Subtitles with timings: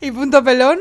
[0.00, 0.80] y punto pelón.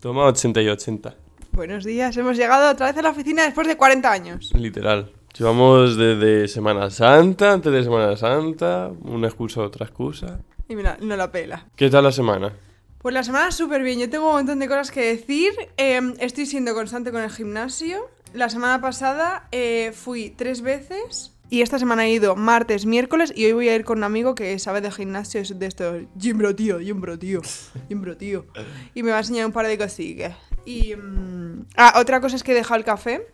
[0.00, 1.14] Toma 80 y 80.
[1.52, 4.50] Buenos días, hemos llegado otra vez a la oficina después de 40 años.
[4.54, 5.12] Literal.
[5.36, 10.40] Llevamos desde Semana Santa, antes de Semana Santa, una excusa, otra excusa.
[10.68, 11.66] Y mira, no la pela.
[11.76, 12.52] ¿Qué tal la semana?
[12.98, 15.52] Pues la semana súper bien, yo tengo un montón de cosas que decir.
[15.76, 18.08] Eh, estoy siendo constante con el gimnasio.
[18.32, 21.33] La semana pasada eh, fui tres veces.
[21.50, 24.34] Y esta semana he ido martes, miércoles y hoy voy a ir con un amigo
[24.34, 27.42] que sabe de gimnasio, es de esto, Jimbro tío, Jimbro tío,
[27.88, 28.46] Jimbro tío.
[28.94, 30.36] Y me va a enseñar un par de cosillas.
[30.64, 30.94] Y...
[30.96, 33.26] mm, ah, otra cosa es que he dejado el café,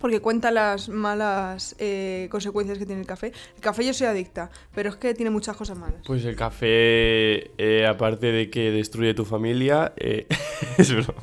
[0.00, 3.32] porque cuenta las malas eh, consecuencias que tiene el café.
[3.54, 6.02] El café yo soy adicta, pero es que tiene muchas cosas malas.
[6.04, 10.26] Pues el café, eh, aparte de que destruye tu familia, eh,
[10.78, 11.20] es broma.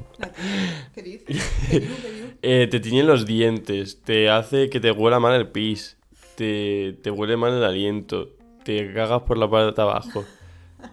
[0.94, 1.52] ¿Qué dices?
[1.70, 2.70] ¿Qué digo, qué digo?
[2.70, 5.98] Te tiñen los dientes, te hace que te huela mal el pis,
[6.36, 8.30] te, te huele mal el aliento,
[8.64, 10.26] te cagas por la parte de abajo.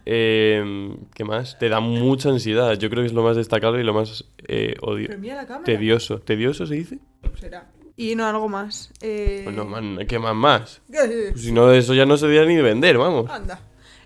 [0.07, 1.59] Eh, ¿Qué más?
[1.59, 2.75] Te da mucha ansiedad.
[2.75, 5.09] Yo creo que es lo más destacable y lo más eh, odio.
[5.09, 5.65] Pero mira la cámara.
[5.65, 6.21] Tedioso.
[6.21, 6.99] ¿Tedioso se dice?
[7.41, 7.69] Será.
[7.97, 8.91] Y no, algo más.
[9.01, 9.43] Eh...
[9.45, 10.81] Pues no, man, ¿qué más más?
[10.89, 13.29] Pues si no, eso ya no se debería ni de vender, vamos.
[13.29, 13.61] Anda.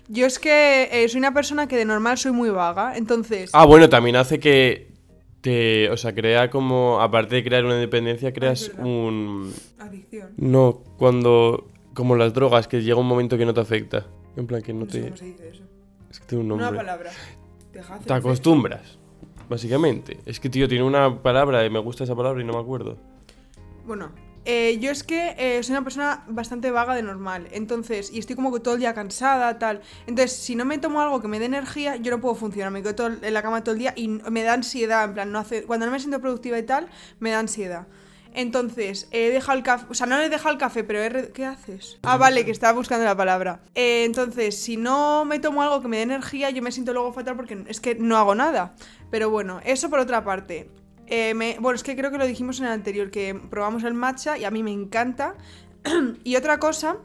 [0.07, 3.49] Yo es que eh, soy una persona que de normal soy muy vaga, entonces...
[3.53, 4.94] Ah, bueno, también hace que
[5.45, 5.89] te...
[5.91, 6.99] O sea, crea como...
[6.99, 8.85] Aparte de crear una dependencia, creas verdad.
[8.85, 9.53] un...
[9.79, 10.31] Adicción.
[10.37, 11.67] No, cuando...
[11.93, 14.07] Como las drogas, que llega un momento que no te afecta.
[14.35, 15.05] En plan, que no No sé te...
[15.05, 15.63] cómo se dice eso.
[16.09, 16.79] Es que tiene un Una nombre.
[16.79, 17.11] palabra.
[17.71, 18.97] Deja hacer Te acostumbras,
[19.47, 20.17] básicamente.
[20.25, 22.97] Es que, tío, tiene una palabra y me gusta esa palabra y no me acuerdo.
[23.85, 24.11] Bueno,
[24.45, 28.35] eh, yo es que eh, soy una persona bastante vaga de normal, entonces, y estoy
[28.35, 29.81] como que todo el día cansada, tal.
[30.07, 32.81] Entonces, si no me tomo algo que me dé energía, yo no puedo funcionar, me
[32.81, 35.39] quedo todo en la cama todo el día y me da ansiedad, en plan, no
[35.39, 36.87] hace, cuando no me siento productiva y tal,
[37.19, 37.87] me da ansiedad.
[38.35, 41.31] Entonces, he dejado el café, o sea, no he dejado el café, pero he...
[41.31, 41.97] ¿Qué haces?
[42.03, 43.61] Ah, vale, que estaba buscando la palabra.
[43.75, 47.13] Eh, entonces, si no me tomo algo que me dé energía, yo me siento luego
[47.13, 48.75] fatal porque es que no hago nada.
[49.09, 50.69] Pero bueno, eso por otra parte.
[51.07, 54.37] Eh, bueno, es que creo que lo dijimos en el anterior, que probamos el matcha
[54.37, 55.35] y a mí me encanta.
[56.23, 56.97] y otra cosa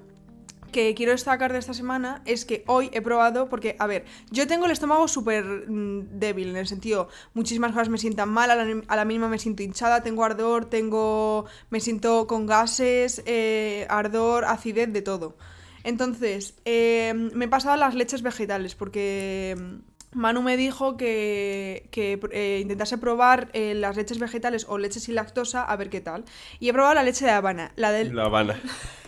[0.71, 4.47] que quiero destacar de esta semana es que hoy he probado, porque, a ver, yo
[4.47, 8.57] tengo el estómago súper mm, débil, en el sentido, muchísimas cosas me sientan mal, a
[8.57, 14.45] la, a mínima me siento hinchada, tengo ardor, tengo, me siento con gases, eh, ardor,
[14.45, 15.37] acidez, de todo.
[15.83, 22.19] Entonces, eh, me he pasado las leches vegetales, porque mm, Manu me dijo que, que
[22.33, 26.25] eh, intentase probar eh, las leches vegetales o leches sin lactosa, a ver qué tal.
[26.59, 28.15] Y he probado la leche de Habana, la del...
[28.15, 28.57] La Habana.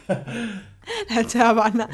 [1.08, 1.88] La leche de Habana.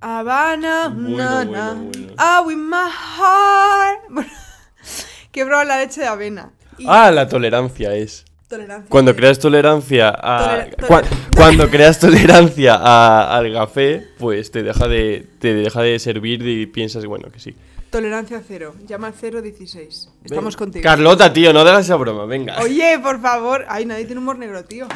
[0.00, 1.72] Habana, Bueno, na, bueno, na.
[1.74, 2.12] bueno.
[2.18, 4.28] Ah, with my heart.
[5.32, 6.50] Que he probado la leche de avena.
[6.78, 8.24] Y Ah, la tolerancia es.
[8.48, 8.88] tolerancia.
[8.88, 10.66] Cuando creas tolerancia a...
[10.76, 11.04] Toler-
[11.36, 16.66] Cuando creas tolerancia a- al café, pues te deja de, te deja de servir y
[16.66, 17.54] piensas, bueno, que sí.
[17.90, 18.74] Tolerancia cero.
[18.86, 20.10] Llama al 016.
[20.24, 20.58] Estamos Ven.
[20.58, 20.82] contigo.
[20.82, 22.58] Carlota, tío, no hagas esa broma, venga.
[22.60, 23.64] Oye, por favor.
[23.68, 24.86] Ay, nadie tiene humor negro, tío.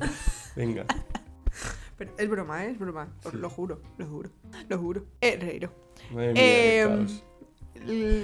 [0.56, 0.84] Venga.
[1.98, 2.70] Pero es broma, ¿eh?
[2.70, 3.08] Es broma.
[3.24, 4.30] Os lo juro, lo juro,
[4.68, 5.04] lo juro.
[5.20, 5.72] Eh, reiro.
[6.12, 7.06] Madre mía, Eh,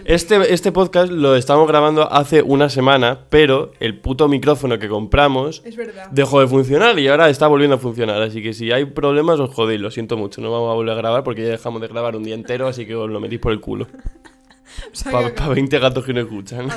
[0.05, 5.63] Este, este podcast lo estamos grabando hace una semana, pero el puto micrófono que compramos
[6.11, 8.21] dejó de funcionar y ahora está volviendo a funcionar.
[8.23, 10.41] Así que si hay problemas, os jodéis, lo siento mucho.
[10.41, 12.87] No vamos a volver a grabar porque ya dejamos de grabar un día entero, así
[12.87, 13.87] que os lo metís por el culo.
[14.91, 16.69] O sea, Para que- 20 gatos que no escuchan.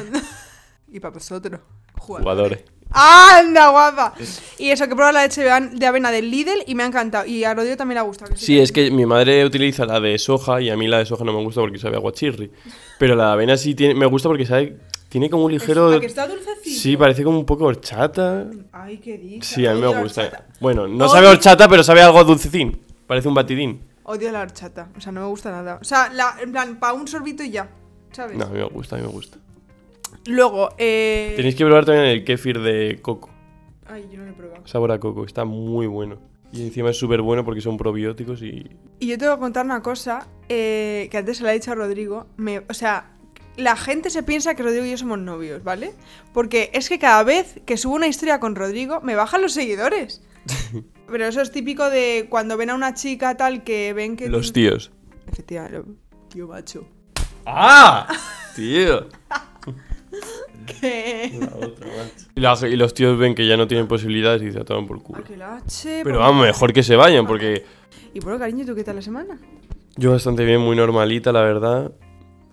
[0.92, 1.60] Y para vosotros.
[1.98, 2.64] Jugadores.
[2.96, 4.14] ¡Anda, guapa!
[4.58, 6.84] Y eso, que he probado la leche de aven- de avena del Lidl y me
[6.84, 7.26] ha encantado.
[7.26, 8.32] Y a Rodrigo también le ha gustado.
[8.32, 11.06] que Sí, es que mi madre utiliza la de soja y a mí la de
[11.06, 12.52] soja no me gusta porque sabe a aguachirri.
[12.98, 14.78] Pero la de avena sí tiene, me gusta porque sabe,
[15.10, 15.90] tiene como un ligero...
[15.92, 16.80] ¿A que está dulcecito?
[16.82, 18.46] Sí, parece como un poco horchata.
[18.72, 19.46] Ay, qué dicha.
[19.46, 20.22] Sí, a mí me Odio gusta.
[20.24, 20.46] horchata.
[20.62, 22.80] Bueno, no Odio- sabe horchata, pero sabe algo dulcecín.
[23.06, 23.82] Parece un batidín.
[24.04, 24.90] Odio la horchata.
[24.98, 25.80] O sea, no me gusta nada.
[25.82, 27.68] O sea, la- en plan, para un sorbito y ya.
[28.14, 28.38] ¿Sabes?
[28.38, 29.38] No, a mí me gusta, a mí me gusta.
[30.26, 31.34] Luego, eh.
[31.36, 33.30] Tenéis que probar también el kéfir de coco.
[33.88, 34.68] Ay, yo no lo he probado.
[34.68, 36.18] Sabor a coco, está muy bueno.
[36.52, 38.70] Y encima es súper bueno porque son probióticos y...
[39.00, 41.72] Y yo te voy a contar una cosa eh, que antes se la he dicho
[41.72, 42.28] a Rodrigo.
[42.38, 43.12] Me, o sea,
[43.58, 45.94] la gente se piensa que Rodrigo y yo somos novios, ¿vale?
[46.34, 50.22] Porque es que cada vez que subo una historia con Rodrigo, me bajan los seguidores.
[51.08, 54.30] Pero eso es típico de cuando ven a una chica tal que ven que...
[54.30, 54.92] Los tíos.
[55.32, 55.84] Efectivamente,
[56.30, 56.88] tío macho.
[57.46, 58.08] ¡Ah!
[58.56, 59.10] Tío.
[61.40, 61.88] La otra.
[62.36, 65.02] Y, la- y los tíos ven que ya no tienen posibilidades y se toman por
[65.02, 65.24] culo.
[65.44, 65.62] Ah,
[66.04, 67.64] Pero vamos, mejor que se vayan porque...
[68.14, 69.40] Y bueno, cariño, ¿y ¿tú qué tal la semana?
[69.98, 71.92] Yo bastante bien, muy normalita, la verdad.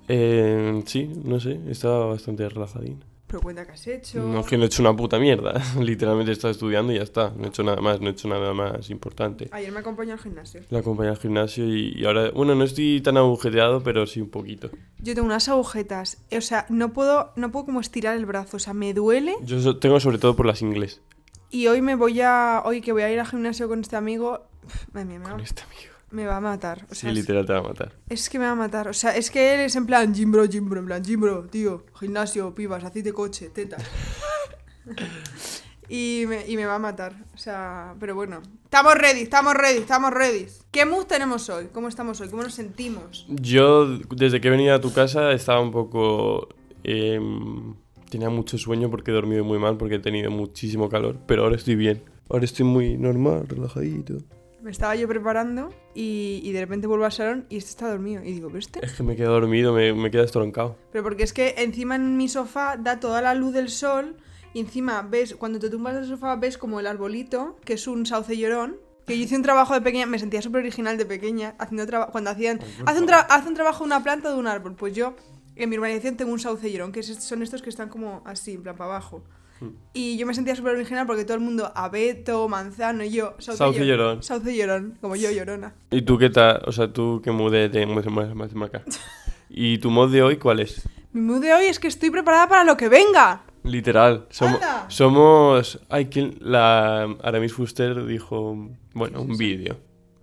[0.09, 3.05] Eh, sí, no sé, estaba bastante relajadín.
[3.33, 4.23] Pero cuenta que has hecho.
[4.23, 5.55] No es que no he hecho una puta mierda.
[5.81, 7.33] Literalmente he estado estudiando y ya está.
[7.35, 9.49] No he hecho nada más, no he hecho nada más importante.
[9.53, 10.61] Ayer me acompañó al gimnasio.
[10.69, 14.29] La acompañé al gimnasio y, y ahora, bueno, no estoy tan agujeteado, pero sí un
[14.29, 14.69] poquito.
[14.99, 16.19] Yo tengo unas agujetas.
[16.31, 18.59] O sea, no puedo, no puedo como estirar el brazo.
[18.59, 19.35] O sea, me duele.
[19.45, 21.01] Yo tengo sobre todo por las ingles.
[21.49, 22.61] Y hoy me voy a.
[22.67, 24.45] Hoy que voy a ir al gimnasio con este amigo.
[24.93, 25.92] madre mía, me, Con este amigo.
[26.13, 26.87] Me va a matar.
[26.91, 27.93] O Sí, sea, es- literal te va a matar.
[28.09, 28.89] Es que me va a matar.
[28.89, 31.21] O sea, es que él es en plan gym bro, gym bro, en plan gym
[31.21, 33.83] bro, tío, gimnasio, pibas, aceite coche, tetas.
[35.89, 37.15] y, me, y me va a matar.
[37.35, 38.41] O sea, pero bueno.
[38.65, 40.47] Estamos ready, estamos ready, estamos ready.
[40.71, 41.67] ¿Qué mood tenemos hoy?
[41.73, 42.29] ¿Cómo estamos hoy?
[42.29, 43.27] ¿Cómo nos sentimos?
[43.29, 43.87] Yo,
[44.17, 46.49] desde que he venido a tu casa, estaba un poco...
[46.85, 47.75] em,
[48.11, 51.57] tenía mucho sueño porque he dormido muy mal, porque he tenido muchísimo calor, pero ahora
[51.57, 52.03] estoy bien.
[52.31, 54.19] Ahora estoy muy normal, relajadito.
[54.63, 58.23] Me estaba yo preparando y, y de repente vuelvo al salón y este está dormido.
[58.23, 58.85] Y digo, ¿pero este?
[58.85, 60.77] Es que me he quedado dormido, me, me he quedado estroncado.
[60.93, 64.17] Pero porque es que encima en mi sofá da toda la luz del sol
[64.55, 68.07] y encima ves, cuando te tumbas del sofá ves como el arbolito, que es un
[68.07, 68.77] sauce llorón.
[69.07, 72.07] Que yo hice un trabajo de pequeña, me sentía súper original de pequeña, haciendo traba-
[72.13, 72.61] cuando hacían...
[72.87, 74.77] Hace un, hace un trabajo de una planta o de un árbol.
[74.77, 75.17] Pues yo,
[75.57, 78.63] en mi urbanización tengo un sauce llorón, que son estos que están como así, en
[78.63, 79.25] plan para abajo.
[79.93, 83.35] Y yo me sentía súper original porque todo el mundo, abeto, manzano, y yo...
[83.39, 84.23] Sauce llor- llorón.
[84.23, 85.75] Sauce llorón, como yo llorona.
[85.91, 86.63] ¿Y tú qué tal?
[86.67, 88.83] O sea, tú qué mudé de acá.
[89.49, 90.89] ¿Y tu mod de hoy cuál es?
[91.13, 93.43] Mi mood de hoy es que estoy preparada para lo que venga.
[93.65, 94.27] Literal.
[94.31, 94.57] Somos...
[94.63, 94.87] ¡Hala!
[94.89, 96.39] somos ay, ¿quién?
[96.41, 98.71] La Aramis Fuster dijo...
[98.95, 99.79] Bueno, un vídeo.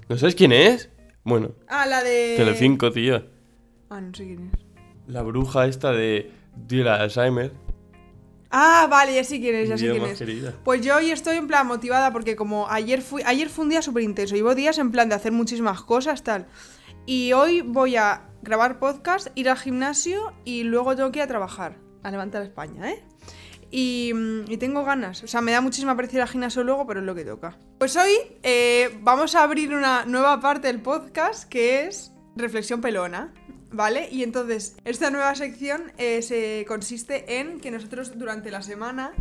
[0.09, 0.89] ¿No sabes quién es?
[1.23, 2.33] Bueno, Ah, la de...
[2.37, 3.23] Telecinco, tío.
[3.91, 4.59] Ah, no sé quién es.
[5.13, 6.31] La bruja esta de...
[6.55, 7.51] De la Alzheimer.
[8.51, 10.17] Ah, vale, ya sé quién es, ya sé quién es.
[10.17, 10.55] querida.
[10.63, 13.81] Pues yo hoy estoy en plan motivada porque como ayer fui, ayer fue un día
[13.81, 16.47] súper intenso, llevo días en plan de hacer muchísimas cosas, tal.
[17.05, 21.27] Y hoy voy a grabar podcast, ir al gimnasio y luego tengo que ir a
[21.27, 23.03] trabajar, a levantar España, ¿eh?
[23.71, 26.87] Y, mm, y tengo ganas, o sea, me da muchísima pereza ir al gimnasio luego,
[26.87, 27.57] pero es lo que toca.
[27.77, 33.31] Pues hoy eh, vamos a abrir una nueva parte del podcast que es Reflexión Pelona.
[33.71, 34.09] ¿Vale?
[34.11, 39.11] Y entonces, esta nueva sección eh, se consiste en que nosotros durante la semana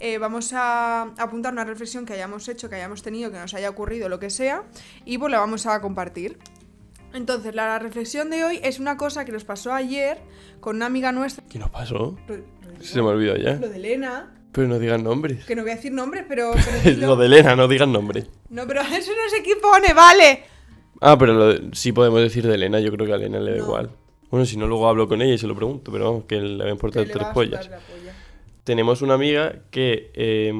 [0.00, 3.70] eh, vamos a apuntar una reflexión que hayamos hecho, que hayamos tenido, que nos haya
[3.70, 4.64] ocurrido, lo que sea,
[5.04, 6.38] y pues la vamos a compartir.
[7.14, 10.18] Entonces, la, reflexión de hoy es una cosa que nos pasó ayer
[10.60, 11.44] con una amiga nuestra.
[11.48, 12.16] ¿Qué nos pasó?
[12.26, 12.44] Lo, lo-
[12.82, 13.54] Se me olvidó ya.
[13.54, 15.44] lo de Elena, Pero no digan nombres.
[15.44, 16.52] que no voy a decir nombres, pero.
[16.82, 18.26] pero lo de Elena, no digan nombre.
[18.48, 20.44] No, pero eso no se pone, vale.
[21.04, 23.50] Ah, pero lo de- sí podemos decir de Elena, yo creo que a Elena le
[23.52, 23.64] da No.
[23.64, 23.90] igual.
[24.30, 26.62] Bueno, si no, luego hablo con ella y se lo pregunto, pero vamos, que le
[26.62, 27.66] va a importar Que le tres pollas.
[27.68, 27.80] polla.
[28.64, 30.52] Tenemos una amiga que eh,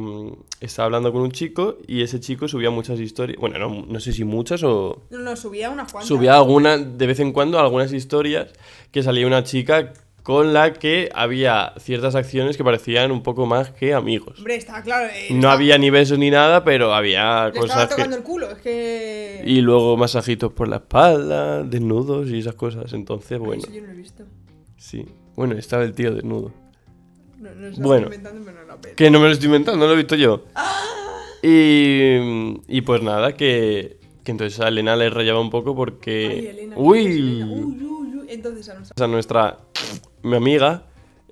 [0.61, 3.39] estaba hablando con un chico y ese chico subía muchas historias.
[3.41, 5.03] Bueno, no, no sé si muchas o.
[5.11, 6.09] No, no, subía unas cuantas.
[6.09, 8.53] Subía alguna, de vez en cuando algunas historias
[8.91, 9.93] que salía una chica
[10.23, 14.39] con la que había ciertas acciones que parecían un poco más que amigos.
[14.39, 15.09] Hombre, está claro.
[15.13, 17.95] eh, No había ni besos ni nada, pero había Le estaba cosas que...
[17.97, 19.43] tocando el culo, es que.
[19.45, 22.93] Y luego masajitos por la espalda, desnudos y esas cosas.
[22.93, 24.25] Entonces, bueno, Eso yo no lo he visto.
[24.77, 25.07] sí.
[25.35, 26.53] Bueno, estaba el tío desnudo.
[27.41, 27.49] No,
[27.79, 28.07] Bueno.
[28.09, 28.81] lo estoy inventando, pero no lo.
[28.95, 30.45] Que no me lo estoy inventando, no lo he visto yo.
[31.43, 36.29] Y, y pues nada, que, que entonces a Elena le rayaba un poco porque...
[36.31, 37.92] Ay, Elena, uy, Elena, uy, uy, uy.
[38.33, 39.05] Entonces a nuestra.
[39.05, 39.59] a nuestra...
[40.23, 40.85] Mi amiga...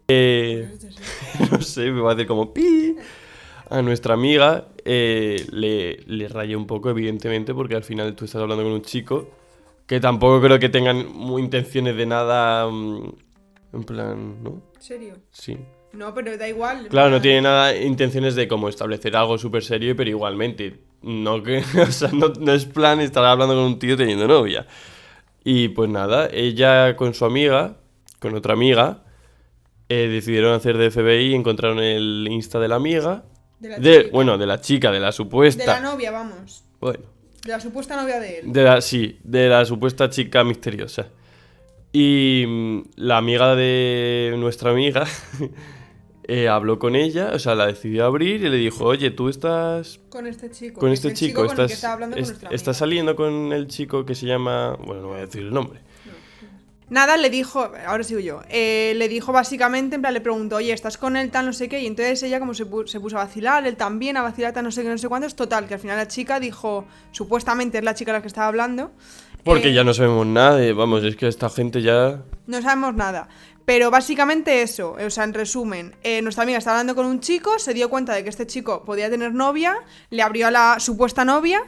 [0.09, 0.69] eh,
[1.51, 2.97] no sé, me va a hacer como pi.
[3.69, 8.43] A nuestra amiga eh, le, le rayé un poco, evidentemente, porque al final tú estás
[8.43, 9.29] hablando con un chico
[9.87, 12.69] que tampoco creo que tengan muy intenciones de nada.
[12.69, 13.13] mm,
[13.73, 14.63] En plan, ¿no?
[14.75, 15.15] ¿En serio?
[15.31, 15.57] Sí.
[15.93, 16.87] No, pero da igual.
[16.89, 20.81] Claro, no tiene nada intenciones de como establecer algo súper serio, pero igualmente.
[21.03, 21.63] No que.
[21.83, 24.67] O sea, no, no es plan estar hablando con un tío teniendo novia.
[25.45, 27.77] Y pues nada, ella con su amiga,
[28.19, 29.03] con otra amiga,
[29.89, 33.25] eh, decidieron hacer de FBI y encontraron el Insta de la amiga.
[33.59, 35.65] De la De, bueno, de la chica, de la De supuesta.
[35.67, 36.65] la novia, vamos.
[36.81, 37.05] Bueno,
[37.45, 38.53] De la supuesta novia de él.
[38.53, 41.09] de la, sí, de la supuesta chica misteriosa.
[41.93, 45.07] Y mm, la amiga de nuestra amiga
[46.33, 49.99] eh, habló con ella, o sea, la decidió abrir y le dijo, oye, tú estás
[50.09, 50.79] Con este chico.
[50.81, 54.27] con este es chico, con estás, hablando con estás saliendo con el chico que se
[54.27, 54.77] llama...
[54.85, 55.81] Bueno, no voy a decir el nombre.
[56.89, 60.73] Nada, le dijo, ahora sigo yo, eh, le dijo básicamente, en plan, le preguntó, oye,
[60.73, 61.79] ¿estás con él tal no sé qué?
[61.81, 64.65] Y entonces ella como se, pu- se puso a vacilar, él también a vacilar tal
[64.65, 67.79] no sé qué, no sé cuánto, es total, que al final la chica dijo, supuestamente
[67.79, 68.91] es la chica la que estaba hablando.
[69.45, 72.23] Porque eh, ya no sabemos nada, de- vamos, es que esta gente ya...
[72.47, 73.29] No sabemos nada.
[73.65, 77.59] Pero básicamente eso, o sea, en resumen, eh, nuestra amiga estaba hablando con un chico,
[77.59, 79.77] se dio cuenta de que este chico podía tener novia,
[80.11, 81.63] le abrió a la supuesta novia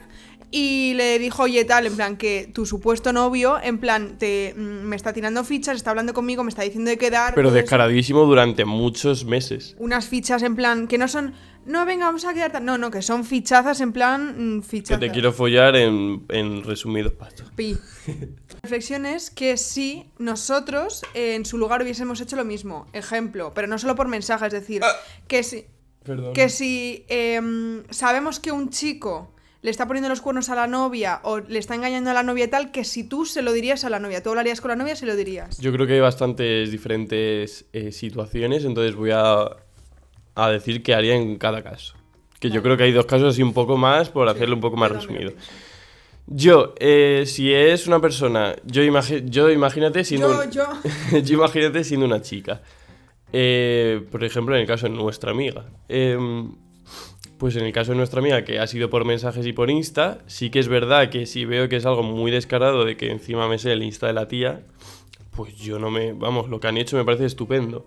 [0.55, 4.59] Y le dijo, oye, tal, en plan, que tu supuesto novio, en plan, te, mm,
[4.85, 7.33] me está tirando fichas, está hablando conmigo, me está diciendo de quedar.
[7.33, 7.55] Pero eso.
[7.55, 9.75] descaradísimo durante muchos meses.
[9.79, 11.33] Unas fichas en plan, que no son,
[11.65, 12.65] no, venga, vamos a quedar tal.
[12.65, 14.99] No, no, que son fichazas en plan, mm, Que fichazas.
[14.99, 17.51] te quiero follar en, en resumidos pasos.
[17.55, 17.77] Pi.
[18.07, 23.53] La reflexión es que si nosotros eh, en su lugar hubiésemos hecho lo mismo, ejemplo,
[23.53, 24.81] pero no solo por mensaje, es decir,
[25.27, 25.65] que si,
[26.03, 26.33] Perdón.
[26.33, 31.21] que si em, sabemos que un chico le está poniendo los cuernos a la novia
[31.23, 33.85] o le está engañando a la novia y tal, que si tú se lo dirías
[33.85, 35.57] a la novia, tú hablarías con la novia, se lo dirías.
[35.59, 39.55] Yo creo que hay bastantes diferentes eh, situaciones, entonces voy a,
[40.35, 41.95] a decir qué haría en cada caso.
[42.39, 44.75] Que yo creo que hay dos casos así un poco más, por hacerlo un poco
[44.77, 45.31] más resumido.
[46.27, 50.31] Yo, eh, si es una persona, yo, imagi- yo imagínate siendo...
[50.31, 51.19] Yo, un- yo.
[51.23, 52.61] yo imagínate siendo una chica.
[53.31, 55.65] Eh, por ejemplo, en el caso de nuestra amiga.
[55.89, 56.55] Em,
[57.37, 60.19] pues en el caso de nuestra amiga, que ha sido por mensajes y por Insta,
[60.27, 63.47] sí que es verdad que si veo que es algo muy descarado de que encima
[63.49, 64.61] me sé el Insta de la tía,
[65.35, 66.13] pues yo no me.
[66.13, 67.85] Vamos, lo que han hecho me parece estupendo.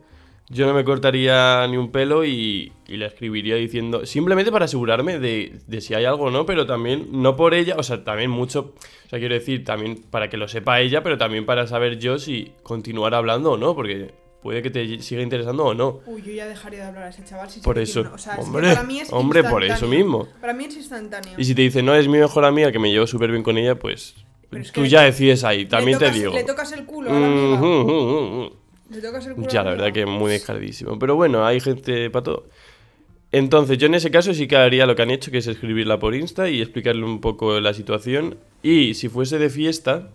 [0.48, 4.06] Yo no me cortaría ni un pelo y, y le escribiría diciendo.
[4.06, 7.74] Simplemente para asegurarme de, de si hay algo o no, pero también, no por ella,
[7.78, 8.74] o sea, también mucho.
[9.06, 12.18] O sea, quiero decir, también para que lo sepa ella, pero también para saber yo
[12.20, 16.00] si continuar hablando o no, porque puede que te siga interesando o no.
[16.06, 18.18] Uy, yo ya dejaría de hablar a ese chaval si Por eso, tiene una- o
[18.18, 20.28] sea, es que hombre, para mí es hombre, por eso mismo.
[20.40, 21.34] Para mí es instantáneo.
[21.36, 23.58] Y si te dice, no, es mi mejor amiga, que me llevo súper bien con
[23.58, 24.14] ella, pues
[24.72, 26.32] tú ya decides ahí, también te digo.
[26.34, 27.56] Le tocas el culo a la amiga.
[27.60, 28.50] Mm, mm, mm,
[29.48, 30.98] Ya, la verdad que muy descaradísimo.
[30.98, 32.46] Pero bueno, hay gente para todo.
[33.32, 35.98] Entonces, yo en ese caso sí que haría lo que han hecho, que es escribirla
[35.98, 38.38] por Insta y explicarle un poco la situación.
[38.62, 40.10] Y si fuese de fiesta,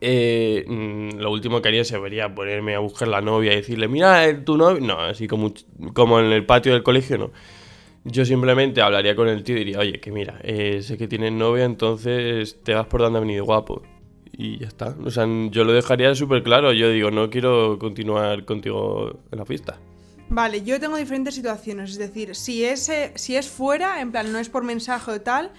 [0.00, 4.26] eh, mm, lo último que haría sería ponerme a buscar la novia y decirle, mira,
[4.26, 4.80] eh, tu novio.
[4.80, 5.54] No, así como,
[5.94, 7.30] como en el patio del colegio, no.
[8.04, 11.32] Yo simplemente hablaría con el tío y diría, oye, que mira, eh, sé que tienes
[11.32, 13.82] novia, entonces te vas por donde ha venido guapo.
[14.36, 14.96] Y ya está.
[15.04, 16.72] O sea, yo lo dejaría súper claro.
[16.72, 19.78] Yo digo, no quiero continuar contigo en la fiesta.
[20.28, 21.90] Vale, yo tengo diferentes situaciones.
[21.90, 25.20] Es decir, si es, eh, si es fuera, en plan, no es por mensaje o
[25.20, 25.52] tal.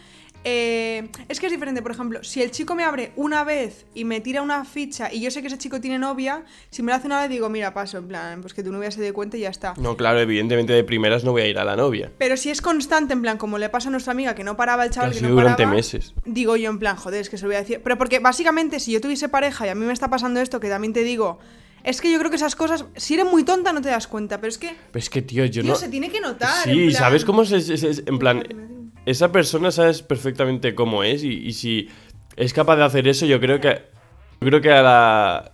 [0.48, 4.06] Eh, es que es diferente, por ejemplo, si el chico me abre una vez y
[4.06, 6.96] me tira una ficha y yo sé que ese chico tiene novia, si me lo
[6.98, 9.38] hace una vez digo, mira, paso, en plan, pues que tu novia se dé cuenta
[9.38, 9.74] y ya está.
[9.78, 12.12] No, claro, evidentemente de primeras no voy a ir a la novia.
[12.20, 14.86] Pero si es constante, en plan, como le pasa a nuestra amiga, que no paraba
[14.86, 16.14] el chaval, ha que, no durante paraba, meses.
[16.25, 17.82] digo yo en plan, joder, es que se lo voy a decir.
[17.84, 20.70] Pero porque básicamente si yo tuviese pareja y a mí me está pasando esto, que
[20.70, 21.40] también te digo,
[21.84, 24.38] es que yo creo que esas cosas, si eres muy tonta no te das cuenta,
[24.40, 25.75] pero es que, Pero es que, tío, yo tío, no.
[25.75, 26.64] se tiene que notar.
[26.66, 28.44] Sí, en plan- ¿sabes cómo se- se- En plan,
[29.06, 31.90] esa persona sabes perfectamente cómo es y, si
[32.36, 33.82] es capaz de hacer eso, yo creo que.
[34.42, 35.52] Yo creo que a la.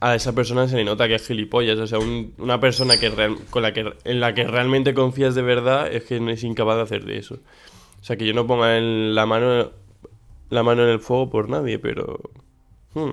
[0.00, 1.78] A esa persona se le nota que es gilipollas.
[1.78, 3.10] O sea, un- una persona que
[3.50, 6.76] con la que, en la que realmente confías de verdad es que no es incapaz
[6.76, 7.34] de hacer de eso.
[8.00, 9.70] O sea, que yo no ponga la mano
[10.50, 12.20] la mano en el fuego por nadie, pero.
[12.94, 13.10] hmm.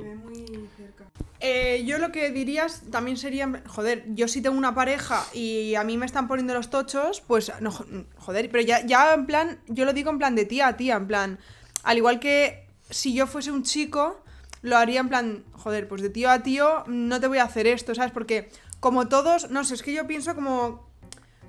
[1.41, 5.83] Eh, yo lo que dirías también sería, joder, yo si tengo una pareja y a
[5.85, 7.85] mí me están poniendo los tochos, pues, no, jo-
[8.17, 10.95] joder, pero ya, ya en plan, yo lo digo en plan de tía a tía,
[10.97, 11.39] en plan,
[11.83, 14.21] al igual que si yo fuese un chico,
[14.61, 17.67] lo haría en plan, joder, pues de tío a tío no te voy a hacer
[17.67, 18.11] esto, ¿sabes?
[18.11, 18.49] Porque
[18.81, 20.89] como todos, no sé, es que yo pienso como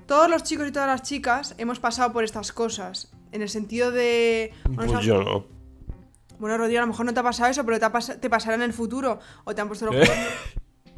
[0.05, 3.91] todos los chicos y todas las chicas hemos pasado por estas cosas, en el sentido
[3.91, 4.53] de...
[4.75, 5.60] Pues yo no.
[6.41, 8.27] Bueno, Rodrigo, a lo mejor no te ha pasado eso, pero te, ha pas- te
[8.27, 9.19] pasará en el futuro.
[9.43, 9.99] O te han puesto los ¿Eh?
[9.99, 10.27] cuernos.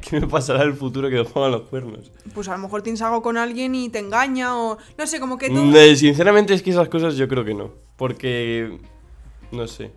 [0.00, 2.10] ¿Qué me pasará en el futuro que me pongan los cuernos?
[2.34, 4.78] Pues a lo mejor tienes algo con alguien y te engaña o...
[4.96, 5.62] No sé, como que todo...
[5.62, 7.72] Mm, eh, sinceramente es que esas cosas yo creo que no.
[7.96, 8.78] Porque...
[9.52, 9.92] No sé.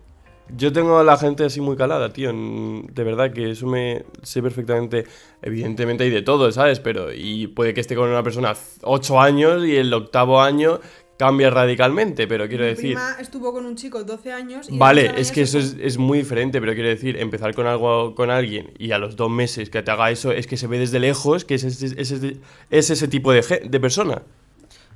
[0.54, 2.30] Yo tengo a la gente así muy calada, tío.
[2.32, 5.04] De verdad que eso me sé perfectamente.
[5.40, 6.78] Evidentemente hay de todo, ¿sabes?
[6.78, 7.10] Pero...
[7.12, 10.80] Y puede que esté con una persona 8 años y el octavo año
[11.18, 12.26] cambia radicalmente.
[12.26, 12.84] Pero quiero Mi decir...
[12.94, 14.78] prima estuvo con un chico 12 años y...
[14.78, 18.14] Vale, 12 es que eso es, es muy diferente, pero quiero decir, empezar con algo
[18.14, 20.78] con alguien y a los dos meses que te haga eso es que se ve
[20.78, 22.36] desde lejos que es, ese- es ese-
[22.70, 24.22] es ese tipo de, de persona.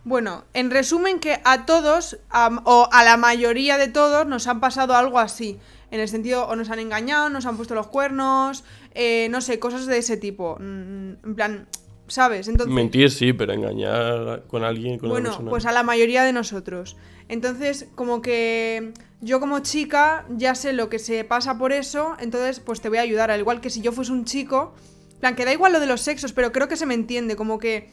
[0.05, 4.59] Bueno, en resumen que a todos, a- o a la mayoría de todos, nos han
[4.61, 5.59] pasado algo así.
[5.93, 8.65] En el sentido, o nos han engañado, nos han puesto los cuernos,
[8.95, 10.57] eh, no sé, cosas de ese tipo.
[10.59, 11.67] Mm, En plan,
[12.13, 12.47] ¿sabes?
[12.49, 12.75] Entonces...
[12.75, 15.51] Mentir sí, pero engañar con alguien, con una Bueno, persona.
[15.51, 16.97] pues a la mayoría de nosotros.
[17.29, 18.93] Entonces, como que
[19.23, 22.99] yo como chica ya sé lo que se pasa por eso, entonces pues te voy
[22.99, 23.31] a ayudar.
[23.31, 24.75] Al igual que si yo fuese un chico,
[25.15, 27.35] en plan, que da igual lo de los sexos, pero creo que se me entiende,
[27.35, 27.89] como que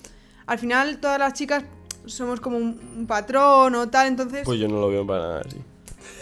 [0.47, 1.63] al final todas las chicas
[2.05, 4.41] somos como un, un patrón o tal, entonces...
[4.43, 5.57] Pues yo no lo veo para nada así.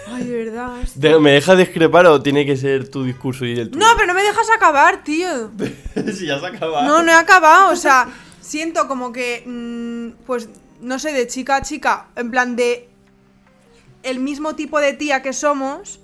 [0.08, 0.72] Ay, de verdad.
[0.96, 3.86] De- ¿Me dejas discrepar o tiene que ser tu discurso y el tuyo?
[3.86, 5.52] No, pero no me dejas acabar, tío.
[6.14, 6.84] si ya se acaba.
[6.84, 7.72] No, no he acabado.
[7.72, 8.08] O sea,
[8.40, 10.50] siento como que, mm, pues,
[10.82, 12.88] no sé, de chica a chica, en plan de...
[14.04, 16.00] el mismo tipo de tía que somos.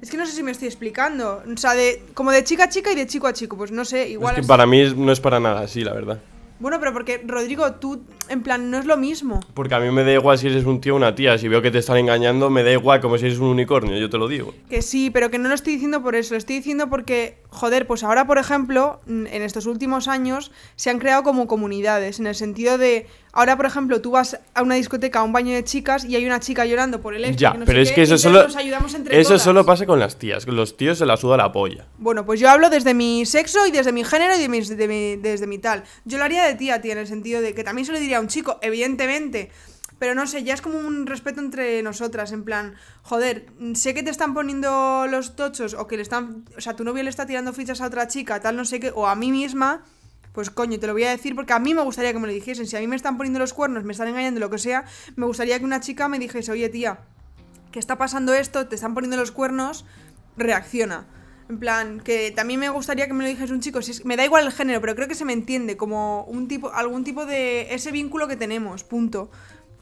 [0.00, 1.42] Es que no sé si me estoy explicando.
[1.52, 3.56] O sea, de, como de chica a chica y de chico a chico.
[3.56, 4.34] Pues no sé, igual.
[4.34, 4.48] Es que así.
[4.48, 6.20] para mí no es para nada así, la verdad.
[6.60, 9.40] Bueno, pero porque, Rodrigo, tú, en plan, no es lo mismo.
[9.54, 11.38] Porque a mí me da igual si eres un tío o una tía.
[11.38, 14.10] Si veo que te están engañando, me da igual como si eres un unicornio, yo
[14.10, 14.52] te lo digo.
[14.68, 17.86] Que sí, pero que no lo estoy diciendo por eso, lo estoy diciendo porque, joder,
[17.86, 22.34] pues ahora, por ejemplo, en estos últimos años se han creado como comunidades, en el
[22.34, 23.06] sentido de,
[23.38, 26.26] ahora, por ejemplo, tú vas a una discoteca, a un baño de chicas y hay
[26.26, 28.42] una chica llorando por el esto, Ya, no pero sé es qué, que eso solo.
[28.42, 29.42] nos ayudamos entre Eso todas.
[29.42, 30.46] solo pasa con las tías.
[30.46, 31.86] Los tíos se la suda la polla.
[31.98, 34.88] Bueno, pues yo hablo desde mi sexo y desde mi género y de mis- de
[34.88, 35.84] mi- desde mi tal.
[36.04, 38.18] Yo lo haría de tía, tía, en el sentido de que también se lo diría
[38.18, 39.50] a un chico, evidentemente.
[39.98, 44.04] Pero no sé, ya es como un respeto entre nosotras, en plan, joder, sé que
[44.04, 47.26] te están poniendo los tochos o que le están, o sea, tu novio le está
[47.26, 49.82] tirando fichas a otra chica, tal, no sé qué, o a mí misma,
[50.38, 52.32] pues coño, te lo voy a decir porque a mí me gustaría que me lo
[52.32, 52.64] dijesen.
[52.64, 54.84] Si a mí me están poniendo los cuernos, me están engañando, lo que sea,
[55.16, 57.00] me gustaría que una chica me dijese, oye tía,
[57.72, 59.84] que está pasando esto, te están poniendo los cuernos,
[60.36, 61.08] reacciona.
[61.48, 64.24] En plan, que también me gustaría que me lo dijese un chico, si me da
[64.24, 67.74] igual el género, pero creo que se me entiende como un tipo, algún tipo de
[67.74, 69.32] ese vínculo que tenemos, punto.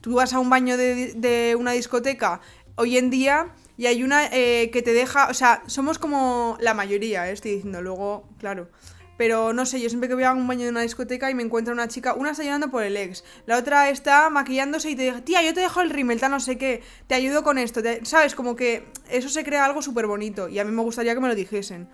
[0.00, 2.40] Tú vas a un baño de, de una discoteca
[2.76, 6.72] hoy en día y hay una eh, que te deja, o sea, somos como la
[6.72, 8.70] mayoría, eh, estoy diciendo, luego, claro.
[9.16, 11.42] Pero no sé, yo siempre que voy a un baño de una discoteca y me
[11.42, 15.04] encuentro una chica, una está llorando por el ex, la otra está maquillándose y te
[15.04, 17.80] dice, tía, yo te dejo el rímel, tal no sé qué, te ayudo con esto,
[18.02, 18.34] ¿sabes?
[18.34, 21.28] Como que eso se crea algo súper bonito y a mí me gustaría que me
[21.28, 21.88] lo dijesen.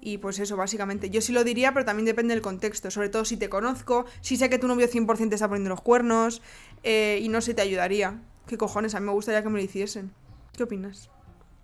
[0.00, 1.10] Y pues eso, básicamente.
[1.10, 2.90] Yo sí lo diría, pero también depende del contexto.
[2.90, 5.80] Sobre todo si te conozco, si sé que tu novio 100% te está poniendo los
[5.80, 6.40] cuernos
[6.84, 8.22] eh, y no sé, te ayudaría.
[8.46, 8.94] ¿Qué cojones?
[8.94, 10.12] A mí me gustaría que me lo hiciesen.
[10.56, 11.10] ¿Qué opinas?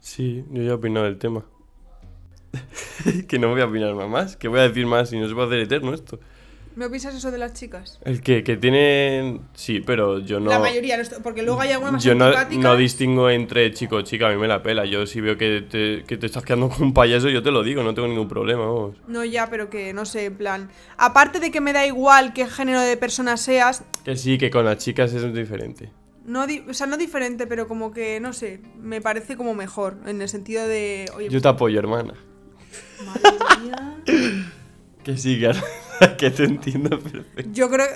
[0.01, 1.47] Sí, yo ya he opinado del tema.
[3.29, 4.37] que no voy a opinar más.
[4.37, 6.19] Que voy a decir más y no se puede hacer eterno esto.
[6.77, 8.01] ¿Me opinas eso de las chicas?
[8.05, 9.43] El que, que tienen.
[9.55, 10.51] Sí, pero yo no.
[10.51, 14.27] La mayoría, porque luego hay algunas más Yo no, no distingo entre chico o chica,
[14.27, 14.85] a mí me la pela.
[14.85, 17.63] Yo si veo que te, que te estás quedando con un payaso, yo te lo
[17.63, 18.97] digo, no tengo ningún problema, vamos.
[19.07, 20.69] No, ya, pero que no sé, en plan.
[20.97, 24.65] Aparte de que me da igual qué género de persona seas, Que sí, que con
[24.65, 25.93] las chicas es diferente.
[26.27, 29.99] no di- o sea, no diferente, pero como que, no sé, me parece como mejor.
[30.07, 31.09] En el sentido de.
[31.15, 32.15] Oye, Yo te apoyo, hermana.
[33.07, 33.31] Madre
[33.63, 33.97] mía.
[35.03, 35.39] Que sí,
[36.19, 37.51] que, te entiendo perfecto.
[37.53, 37.87] Yo creo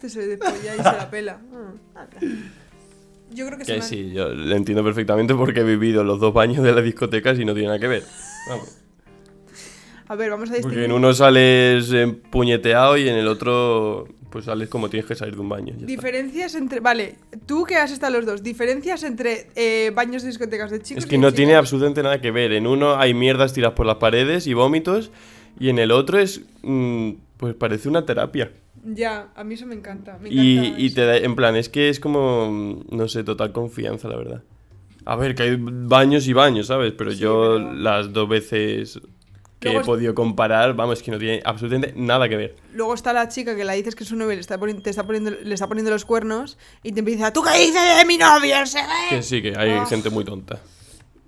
[0.00, 0.08] que.
[0.08, 1.38] Se despolla y se la pela.
[3.32, 6.18] Yo creo que, se Que me- sí, yo lo entiendo perfectamente porque he vivido los
[6.18, 8.04] dos baños de las discotecas y no tiene nada que ver.
[8.48, 8.78] Vamos.
[10.08, 10.84] A ver, vamos a Porque distinguir.
[10.86, 15.40] en uno sales empuñeteado y en el otro pues sales como tienes que salir de
[15.40, 15.74] un baño.
[15.74, 15.86] está.
[15.86, 16.80] Diferencias entre.
[16.80, 17.16] Vale,
[17.46, 18.42] tú que has estado los dos.
[18.42, 21.58] Diferencias entre eh, baños de discotecas de chicos Es y que no tiene chicas.
[21.60, 22.52] absolutamente nada que ver.
[22.52, 25.10] En uno hay mierdas tiradas por las paredes y vómitos
[25.58, 28.52] y en el otro es mm, pues parece una terapia.
[28.84, 30.16] Ya, a mí eso me encanta.
[30.22, 30.94] Me Y, encanta y eso.
[30.94, 34.42] te da, en plan, es que es como, mm, no sé, total confianza, la verdad.
[35.04, 36.92] A ver, que hay baños y baños, ¿sabes?
[36.96, 39.00] Pero Sí, yo pero- las dos veces
[39.60, 42.56] que Luego he es- podido comparar, vamos, que no tiene absolutamente nada que ver.
[42.74, 45.04] Luego está la chica que la dices que su novio le está, poni- te está
[45.04, 48.56] poniendo, le está poniendo los cuernos y te empieza, ¿tú qué dices de mi novio?
[48.72, 49.16] qué?".
[49.16, 49.86] Que sí, que hay Ah.
[49.86, 50.58] gente muy tonta.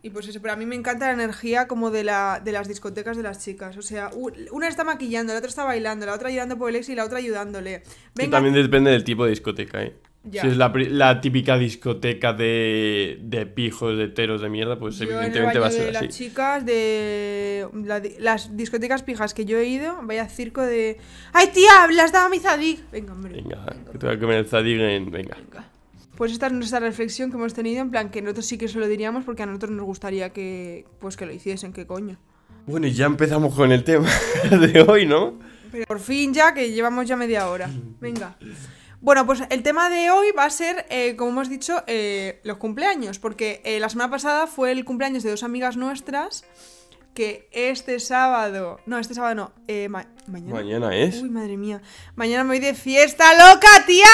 [0.05, 2.67] Y pues eso, pero a mí me encanta la energía como de, la, de las
[2.67, 3.77] discotecas de las chicas.
[3.77, 4.11] O sea,
[4.51, 7.05] una está maquillando, la otra está bailando, la otra llorando por el ex y la
[7.05, 7.85] otra ayudándole.
[8.17, 9.95] Venga, también depende del tipo de discoteca, ¿eh?
[10.25, 10.43] Ya.
[10.43, 15.05] Si es la, la típica discoteca de, de pijos, de heteros de mierda, pues yo
[15.05, 16.07] evidentemente va a ser de así.
[16.07, 20.99] las chicas de la las discotecas pijas que yo he ido, vaya circo de
[21.33, 21.89] ¡Ay, tía!
[21.91, 22.85] ¡Le has dado a mi zadig!
[22.93, 23.33] Venga, hombre.
[23.35, 25.11] Venga, que te voy a comer el zadig en...
[25.11, 25.37] Venga.
[25.37, 25.69] Venga.
[26.17, 28.79] Pues esta es nuestra reflexión que hemos tenido, en plan que nosotros sí que se
[28.79, 32.17] lo diríamos porque a nosotros nos gustaría que pues que lo hiciesen, qué coño.
[32.67, 34.09] Bueno, y ya empezamos con el tema
[34.51, 35.39] de hoy, ¿no?
[35.73, 37.69] Pero por fin ya, que llevamos ya media hora.
[38.01, 38.37] Venga.
[39.03, 42.57] Bueno, pues el tema de hoy va a ser, eh, como hemos dicho, eh, los
[42.57, 43.19] cumpleaños.
[43.19, 46.45] Porque eh, la semana pasada fue el cumpleaños de dos amigas nuestras.
[47.13, 48.81] Que este sábado.
[48.87, 49.53] No, este sábado no.
[49.91, 50.55] ma- mañana.
[50.55, 51.21] Mañana es.
[51.21, 51.83] Uy, madre mía.
[52.15, 54.07] Mañana me voy de fiesta loca, tía.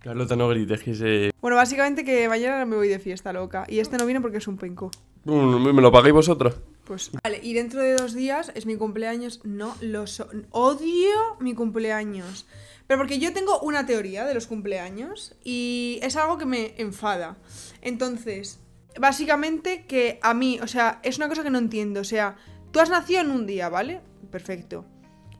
[0.00, 1.30] Carlota, no grites que se...
[1.40, 3.66] Bueno, básicamente que mañana me voy de fiesta loca.
[3.68, 4.90] Y este no viene porque es un penco.
[5.24, 6.56] Mm, ¿Me lo pagáis vosotros?
[6.84, 9.40] Pues vale, y dentro de dos días es mi cumpleaños.
[9.44, 12.46] No lo so Odio mi cumpleaños.
[12.88, 17.36] Pero porque yo tengo una teoría de los cumpleaños y es algo que me enfada.
[17.82, 18.60] Entonces,
[18.98, 22.00] básicamente que a mí, o sea, es una cosa que no entiendo.
[22.00, 22.36] O sea,
[22.72, 24.00] tú has nacido en un día, ¿vale?
[24.30, 24.86] Perfecto.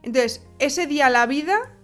[0.02, 1.74] Entonces, ese día la vida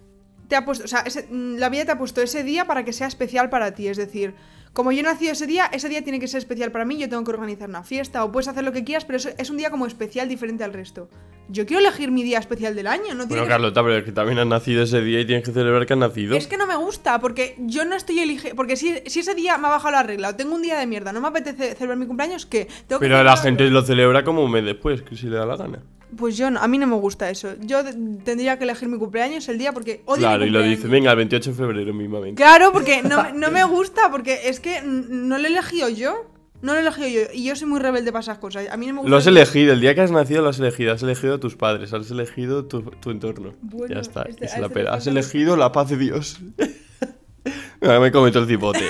[0.47, 2.93] te ha puesto, o sea, mm, la vida te ha puesto ese día para que
[2.93, 3.87] sea especial para ti.
[3.87, 4.35] Es decir,
[4.75, 7.09] como yo he nacido ese día, ese día tiene que ser especial para mí, yo
[7.09, 9.71] tengo que organizar una fiesta o puedes hacer lo que quieras, pero es un día
[9.71, 11.09] como especial diferente al resto.
[11.47, 14.03] Yo quiero elegir mi día especial del año, no tiene Bueno, que- Carlota, pero es
[14.03, 16.35] que también has nacido ese día y tienes que celebrar que has nacido.
[16.35, 18.55] Es que no me gusta, porque yo no estoy eligiendo.
[18.55, 20.85] Porque si, si ese día me ha bajado la regla o tengo un día de
[20.87, 22.65] mierda, no me apetece celebrar mi cumpleaños, ¿qué?
[22.87, 23.41] Tengo que Pero la celebrarlo.
[23.43, 25.83] gente lo celebra como un mes después, que si le da la gana.
[26.17, 27.55] Pues yo no, a mí no me gusta eso.
[27.61, 27.83] Yo
[28.23, 30.17] tendría que elegir mi cumpleaños el día porque odio.
[30.17, 32.41] mi Claro, y lo dice, venga, el 28 de febrero mismamente.
[32.41, 36.31] Claro, porque no, me- no me gusta, porque es que no lo he elegido yo.
[36.61, 37.21] No lo he elegido yo.
[37.33, 38.67] Y yo soy muy rebelde para esas cosas.
[38.71, 39.09] A mí no me gusta.
[39.11, 41.55] Lo has elegido, el día que has nacido lo has elegido, has elegido a tus
[41.55, 43.53] padres, has elegido tu, tu entorno.
[43.61, 44.87] Bueno, ya está, este- a la este.
[44.87, 46.39] Has elegido la paz de Dios.
[47.81, 48.87] Me cometo el cipote.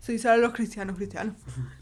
[0.00, 1.34] Soy solo los cristianos, cristianos.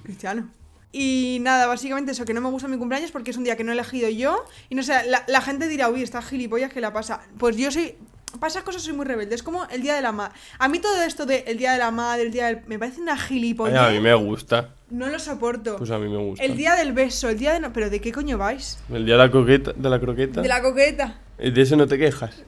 [0.03, 0.47] Cristianos.
[0.93, 3.65] Y nada, básicamente eso, que no me gusta mi cumpleaños porque es un día que
[3.65, 4.45] no he elegido yo.
[4.69, 7.21] Y no sé, la, la gente dirá, uy, está gilipollas que la pasa.
[7.39, 7.95] Pues yo soy.
[8.41, 9.35] Para esas cosas soy muy rebelde.
[9.35, 10.35] Es como el día de la madre.
[10.59, 12.61] A mí todo esto de el día de la madre, el día del.
[12.67, 13.77] Me parece una Ay, gilipollez.
[13.79, 14.75] a mí me gusta.
[14.91, 15.77] No lo soporto.
[15.77, 16.45] Pues a mí me gusta.
[16.45, 17.61] el día del beso, el día de.
[17.61, 18.79] no- ¿Pero de qué coño vais?
[18.91, 20.41] El día de la croqueta, de la croqueta.
[20.43, 21.19] De la coqueta.
[21.39, 22.43] De eso no te quejas.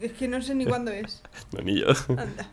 [0.00, 1.22] Es que no sé ni cuándo es.
[1.52, 1.86] No, ni yo.
[2.08, 2.50] Anda.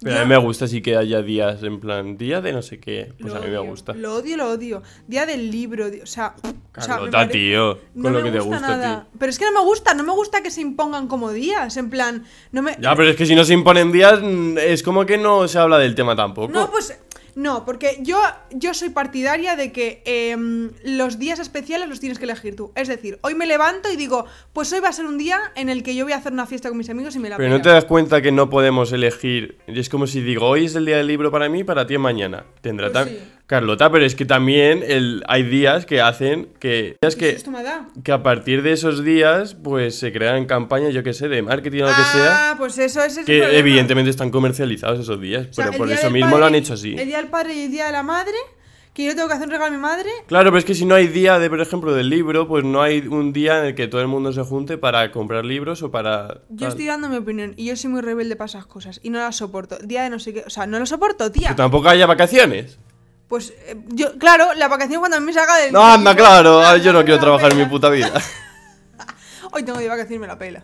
[0.00, 2.62] Pero Yo a mí me gusta sí que haya días en plan, día de no
[2.62, 3.12] sé qué.
[3.20, 3.94] Pues a mí me gusta.
[3.94, 4.82] Lo odio, lo odio.
[5.06, 6.34] Día del libro, o sea.
[6.42, 6.48] o
[6.80, 7.78] sea, me Carlota, tío.
[7.94, 9.00] Con No lo que te gusta gusta a nada.
[9.10, 9.16] ti.
[9.18, 11.76] Pero es que no me gusta, no me gusta que se impongan como días.
[11.76, 12.76] En plan, no me.
[12.80, 14.20] Ya, pero es que si no se imponen días,
[14.58, 16.52] es como que no se habla del tema tampoco.
[16.52, 16.96] No, pues.
[17.38, 18.18] No, porque yo,
[18.50, 22.72] yo soy partidaria de que em, los días especiales los tienes que elegir tú.
[22.74, 25.68] Es decir, hoy me levanto y digo, pues hoy va a ser un día en
[25.68, 27.50] el que yo voy a hacer una fiesta con mis amigos y me la Pero
[27.50, 29.58] no te das cuenta que no podemos elegir.
[29.68, 32.44] Es como si digo, hoy es el día del libro para mí, para ti mañana.
[32.60, 33.18] Tendrá Pues sí.
[33.48, 35.24] Carlota, pero es que también el...
[35.26, 36.98] hay días que hacen que.
[37.00, 41.14] Días ¿Qué que, que a partir de esos días, pues se crean campañas, yo que
[41.14, 42.50] sé, de marketing o lo que sea.
[42.50, 43.58] Ah, pues eso es el Que problema.
[43.58, 45.48] evidentemente están comercializados esos días.
[45.50, 46.94] O sea, pero por día eso mismo padre lo han hecho así.
[46.94, 48.34] El día del padre y el día de la madre,
[48.92, 50.10] que yo tengo que hacer un regalo a mi madre.
[50.26, 52.82] Claro, pero es que si no hay día de, por ejemplo, del libro, pues no
[52.82, 55.90] hay un día en el que todo el mundo se junte para comprar libros o
[55.90, 56.42] para.
[56.50, 56.68] Yo tal.
[56.68, 59.36] estoy dando mi opinión y yo soy muy rebelde para esas cosas y no las
[59.36, 59.78] soporto.
[59.78, 61.48] Día de no sé qué, o sea, no lo soporto, tía.
[61.48, 62.78] Que tampoco haya vacaciones.
[63.28, 65.72] Pues eh, yo, claro, la vacación cuando a mí me salga del.
[65.72, 66.60] No, anda, claro.
[66.60, 68.12] Ay, yo no quiero trabajar en mi puta vida.
[69.52, 70.62] Hoy tengo de vacaciones y me la pela.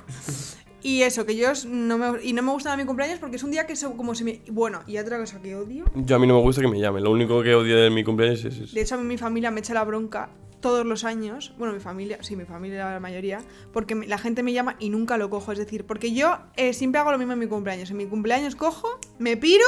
[0.82, 3.42] Y eso, que yo no me, y no me gusta nada mi cumpleaños porque es
[3.42, 4.42] un día que se, como se me...
[4.50, 5.86] Bueno, y otra cosa que odio.
[5.94, 7.02] Yo a mí no me gusta que me llamen.
[7.02, 8.74] Lo único que odio de mi cumpleaños es eso.
[8.74, 10.28] De hecho, a mí mi familia me echa la bronca
[10.60, 11.54] todos los años.
[11.56, 13.40] Bueno, mi familia, sí, mi familia la mayoría.
[13.72, 15.52] Porque la gente me llama y nunca lo cojo.
[15.52, 17.90] Es decir, porque yo eh, siempre hago lo mismo en mi cumpleaños.
[17.90, 19.64] En mi cumpleaños cojo, me piro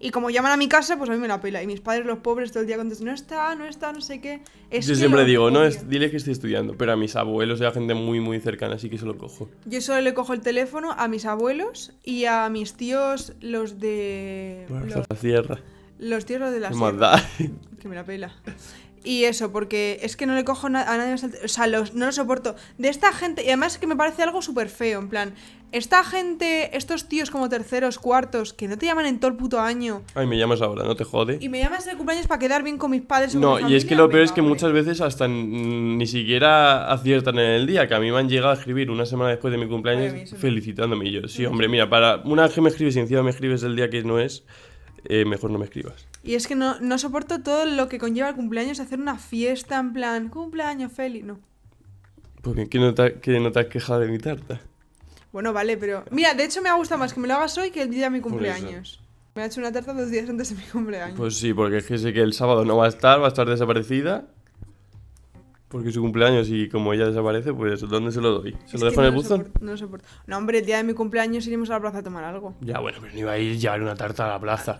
[0.00, 1.62] y como llaman a mi casa, pues a mí me la pela.
[1.62, 4.20] Y mis padres, los pobres, todo el día contestan, no está, no está, no sé
[4.20, 4.40] qué.
[4.70, 6.76] Es Yo que siempre digo, no, es, dile que estoy estudiando.
[6.76, 9.48] Pero a mis abuelos y a gente muy, muy cercana, así que se lo cojo.
[9.64, 14.66] Yo solo le cojo el teléfono a mis abuelos y a mis tíos, los de.
[14.68, 15.58] Bueno, los, la sierra.
[15.98, 17.22] los tíos los de la ¿Qué sierra.
[17.80, 18.32] Que me la pela.
[19.04, 22.06] Y eso, porque es que no le cojo a nadie más O sea, los- no
[22.06, 22.56] lo soporto.
[22.78, 25.34] De esta gente, y además es que me parece algo súper feo, en plan,
[25.72, 29.60] esta gente, estos tíos como terceros, cuartos, que no te llaman en todo el puto
[29.60, 31.38] año, Ay, me llamas ahora, no te jode.
[31.40, 33.30] y me llamas de cumpleaños para quedar bien con mis padres.
[33.30, 34.54] o con No, mi y es que familia, lo peor es que hombre.
[34.54, 38.28] muchas veces hasta n- ni siquiera aciertan en el día, que a mí me han
[38.28, 40.40] llegado a escribir una semana después de mi Ay, a cumpleaños mí eso no.
[40.40, 41.28] felicitándome y yo.
[41.28, 43.90] Sí, hombre, mira, para una vez que me escribes y encima me escribes el día
[43.90, 44.44] que no es,
[45.04, 46.06] eh, mejor no me escribas.
[46.24, 49.78] Y es que no, no soporto todo lo que conlleva el cumpleaños, hacer una fiesta
[49.78, 51.38] en plan, cumpleaños, feliz, no.
[52.42, 54.60] Porque ¿qué no te, que no te has quejado de mi tarta?
[55.32, 56.04] Bueno, vale, pero.
[56.10, 58.04] Mira, de hecho me ha gustado más que me lo hagas hoy que el día
[58.04, 59.00] de mi cumpleaños.
[59.34, 61.16] Me ha hecho una tarta dos días antes de mi cumpleaños.
[61.16, 63.28] Pues sí, porque es que sé que el sábado no va a estar, va a
[63.28, 64.26] estar desaparecida.
[65.68, 68.56] Porque es su cumpleaños y como ella desaparece, pues ¿dónde se lo doy?
[68.64, 69.52] ¿Se Es lo dejo en el no buzón?
[69.60, 70.08] no lo soporto.
[70.26, 72.54] No, hombre, el día de mi cumpleaños iremos a la plaza a tomar algo.
[72.62, 74.78] Ya, bueno, pero no iba a ir llevar una tarta a la plaza.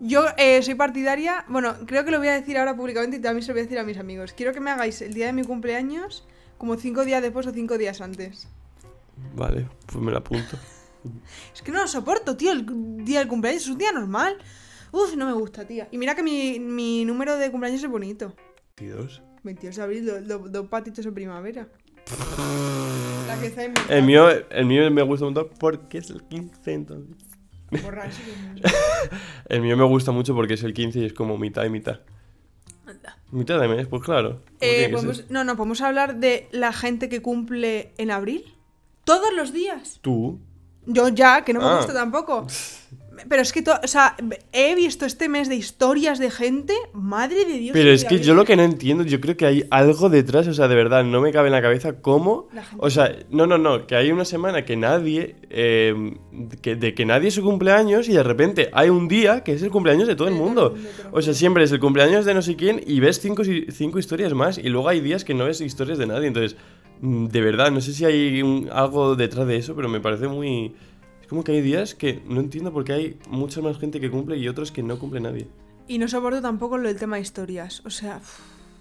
[0.00, 1.44] Yo eh, soy partidaria.
[1.48, 3.64] Bueno, creo que lo voy a decir ahora públicamente y también se lo voy a
[3.64, 4.32] decir a mis amigos.
[4.32, 6.26] Quiero que me hagáis el día de mi cumpleaños
[6.58, 8.48] como cinco días después o cinco días antes.
[9.34, 10.56] Vale, pues me la apunto.
[11.54, 12.52] Es que no lo soporto, tío.
[12.52, 12.66] El
[13.06, 14.36] día del cumpleaños es un día normal.
[14.92, 15.88] Uf, no me gusta, tía.
[15.90, 18.34] Y mira que mi, mi número de cumpleaños es bonito.
[18.76, 19.22] 22.
[19.42, 21.68] 22 de abril, do- do- dos patitos en primavera.
[23.26, 23.64] La que está.
[23.88, 27.16] El mío, el mío me gusta un montón porque es el 15 entonces.
[29.48, 32.00] El mío me gusta mucho porque es el 15 y es como mitad y mitad.
[32.86, 33.16] Anda.
[33.30, 34.40] Mitad de mes, pues claro.
[34.40, 38.54] ¿cómo Eh, podemos- no, no, podemos hablar de la gente que cumple en abril.
[39.10, 39.98] Todos los días.
[40.00, 40.38] Tú.
[40.86, 41.76] Yo ya, que no me Ah.
[41.78, 42.46] gusta tampoco.
[43.28, 44.16] Pero es que, to- o sea,
[44.50, 47.74] he visto este mes de historias de gente, madre de Dios.
[47.74, 50.54] Pero es que yo lo que no entiendo, yo creo que hay algo detrás, o
[50.54, 52.48] sea, de verdad, no me cabe en la cabeza cómo...
[52.54, 55.36] La gente- O sea, no, no, no, que hay una semana que nadie...
[55.50, 56.14] eh,
[56.62, 59.62] que, de que nadie es su cumpleaños y de repente hay un día que es
[59.62, 60.70] el cumpleaños de todo el De todo el mundo.
[60.70, 63.20] mundo, te lo O sea, siempre es el cumpleaños de no sé quién y ves
[63.20, 66.28] cinco, si- cinco historias más y luego hay días que no ves historias de nadie.
[66.28, 66.56] Entonces,
[67.00, 70.74] de verdad, no sé si hay algo detrás de eso, pero me parece muy...
[71.20, 74.10] Es como que hay días que no entiendo por qué hay mucha más gente que
[74.10, 75.48] cumple y otros que no cumple nadie.
[75.88, 77.82] Y no soporto tampoco lo del tema de historias.
[77.84, 78.20] O sea,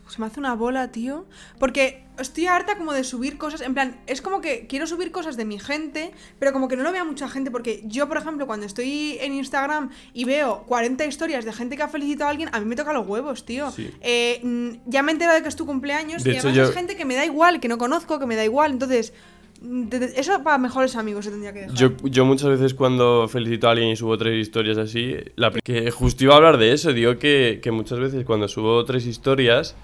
[0.09, 1.25] se me hace una bola, tío.
[1.59, 3.61] Porque estoy harta como de subir cosas.
[3.61, 6.83] En plan, es como que quiero subir cosas de mi gente, pero como que no
[6.83, 7.51] lo vea mucha gente.
[7.51, 11.83] Porque yo, por ejemplo, cuando estoy en Instagram y veo 40 historias de gente que
[11.83, 13.71] ha felicitado a alguien, a mí me toca los huevos, tío.
[13.71, 13.89] Sí.
[14.01, 16.63] Eh, ya me he enterado de que es tu cumpleaños De y hecho, además yo-
[16.71, 18.71] es gente que me da igual, que no conozco, que me da igual.
[18.71, 19.13] Entonces,
[19.61, 21.75] mm, eso para mejores amigos se tendría que dejar.
[21.75, 25.91] Yo, yo muchas veces cuando felicito a alguien y subo tres historias así, la, que
[25.91, 29.75] justo iba a hablar de eso, digo que, que muchas veces cuando subo tres historias,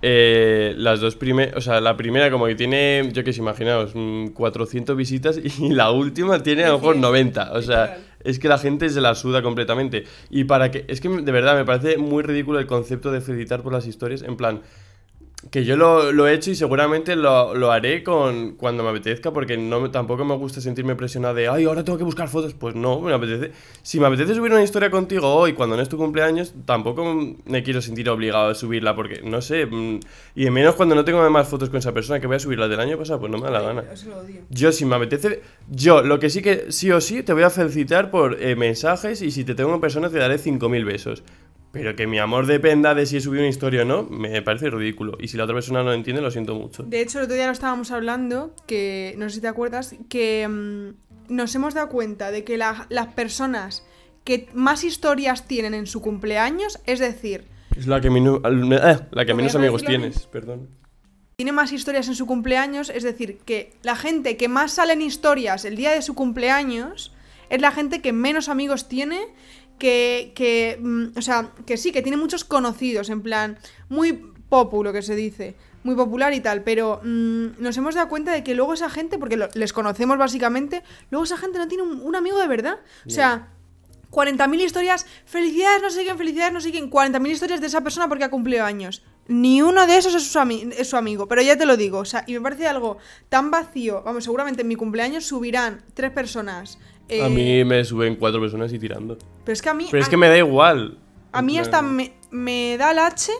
[0.00, 3.92] eh, las dos primeras, o sea, la primera como que tiene, yo qué sé, imaginaos,
[3.94, 8.48] mm, 400 visitas y la última tiene a lo mejor 90, o sea, es que
[8.48, 10.04] la gente se la suda completamente.
[10.30, 13.62] Y para que, es que de verdad me parece muy ridículo el concepto de felicitar
[13.62, 14.62] por las historias, en plan...
[15.52, 19.32] Que yo lo, lo he hecho y seguramente lo, lo haré con, cuando me apetezca,
[19.32, 22.54] porque no, tampoco me gusta sentirme presionado de, ay, ahora tengo que buscar fotos.
[22.54, 23.52] Pues no, me apetece.
[23.82, 27.62] Si me apetece subir una historia contigo hoy, cuando no es tu cumpleaños, tampoco me
[27.62, 29.64] quiero sentir obligado a subirla, porque no sé.
[29.66, 30.00] mm,
[30.34, 32.68] Y menos cuando no tengo más fotos con esa persona que voy a subir las
[32.68, 33.84] del año pasado, pues no me da la gana.
[34.50, 37.50] Yo, si me apetece, yo lo que sí que sí o sí te voy a
[37.50, 41.22] felicitar por eh, mensajes y si te tengo en persona te daré 5.000 besos.
[41.72, 44.70] Pero que mi amor dependa de si he subido una historia o no, me parece
[44.70, 45.18] ridículo.
[45.20, 46.82] Y si la otra persona no lo entiende, lo siento mucho.
[46.84, 50.48] De hecho, el otro día lo estábamos hablando, que no sé si te acuerdas, que
[50.48, 53.84] mm, nos hemos dado cuenta de que la- las personas
[54.24, 57.44] que más historias tienen en su cumpleaños, es decir,
[57.76, 60.68] Es la que, al- eh, la que ¿Lo menos amigos tienes, perdón.
[61.36, 65.02] tiene más historias en su cumpleaños, es decir, que la gente que más sale en
[65.02, 67.14] historias el día de su cumpleaños
[67.50, 69.20] es la gente que menos amigos tiene,
[69.78, 74.12] que, que mm, o sea, que sí, que tiene muchos conocidos, en plan, muy
[74.48, 78.42] populo que se dice, muy popular y tal, pero mm, nos hemos dado cuenta de
[78.44, 82.00] que luego esa gente, porque lo- les conocemos básicamente, luego esa gente no tiene un,
[82.02, 82.78] un amigo de verdad.
[83.06, 83.48] O sea...
[84.10, 88.08] 40.000 historias, felicidades no sé quién, felicidades no sé quién, 40.000 historias de esa persona
[88.08, 89.02] porque ha cumplido años.
[89.26, 91.98] Ni uno de esos es su, ami- es su amigo, pero ya te lo digo,
[91.98, 92.96] o sea, y me parece algo
[93.28, 94.02] tan vacío.
[94.02, 96.78] Vamos, seguramente en mi cumpleaños subirán tres personas.
[97.08, 99.16] Eh, A mí me suben cuatro personas y tirando.
[99.44, 99.86] Pero es que a mí...
[99.90, 100.98] Pero es a- que me da igual.
[101.32, 103.32] a mí hasta me, me da el H,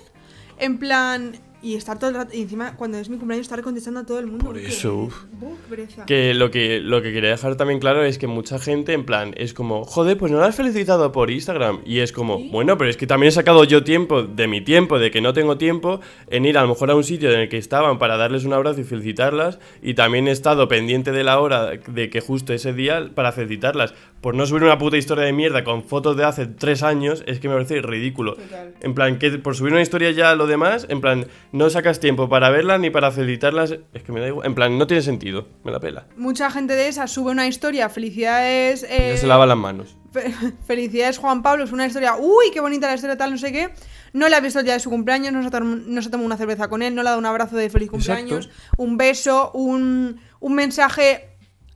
[0.59, 1.33] en plan...
[1.61, 2.37] Y estar todo el rato...
[2.37, 4.45] Y encima, cuando es mi cumpleaños, estar contestando a todo el mundo.
[4.47, 5.25] Por eso, uf.
[5.41, 6.07] Uf, qué pereza.
[6.07, 9.35] Que lo que lo que quería dejar también claro es que mucha gente, en plan,
[9.37, 11.81] es como, joder, pues no la has felicitado por Instagram.
[11.85, 12.49] Y es como, Sí.
[12.53, 15.33] bueno, pero es que también he sacado yo tiempo de mi tiempo, de que no
[15.33, 18.17] tengo tiempo, en ir a lo mejor a un sitio en el que estaban para
[18.17, 19.59] darles un abrazo y felicitarlas.
[19.83, 23.95] Y también he estado pendiente de la hora de que justo ese día para felicitarlas.
[24.21, 27.39] Por no subir una puta historia de mierda con fotos de hace tres años, es
[27.39, 28.35] que me parece ridículo.
[28.35, 28.75] Total.
[28.81, 32.29] En plan, que por subir una historia ya lo demás, en plan, no sacas tiempo
[32.29, 33.77] para verla ni para felicitarlas.
[33.95, 34.47] Es que me da igual.
[34.47, 35.47] En plan, no tiene sentido.
[35.63, 36.07] Me la pela.
[36.17, 38.83] Mucha gente de esa sube una historia, felicidades...
[38.89, 39.97] eh, Ya se lava las manos.
[40.13, 40.33] Fe-
[40.67, 43.71] Felicidades Juan Pablo, es una historia, uy, qué bonita la historia tal, no sé qué.
[44.15, 46.27] No le ha visto el día de su cumpleaños, no se ha, no se tomado
[46.27, 48.83] una cerveza con él, no le ha dado un abrazo de feliz cumpleaños, Exacto.
[48.83, 51.29] un beso, un, un mensaje,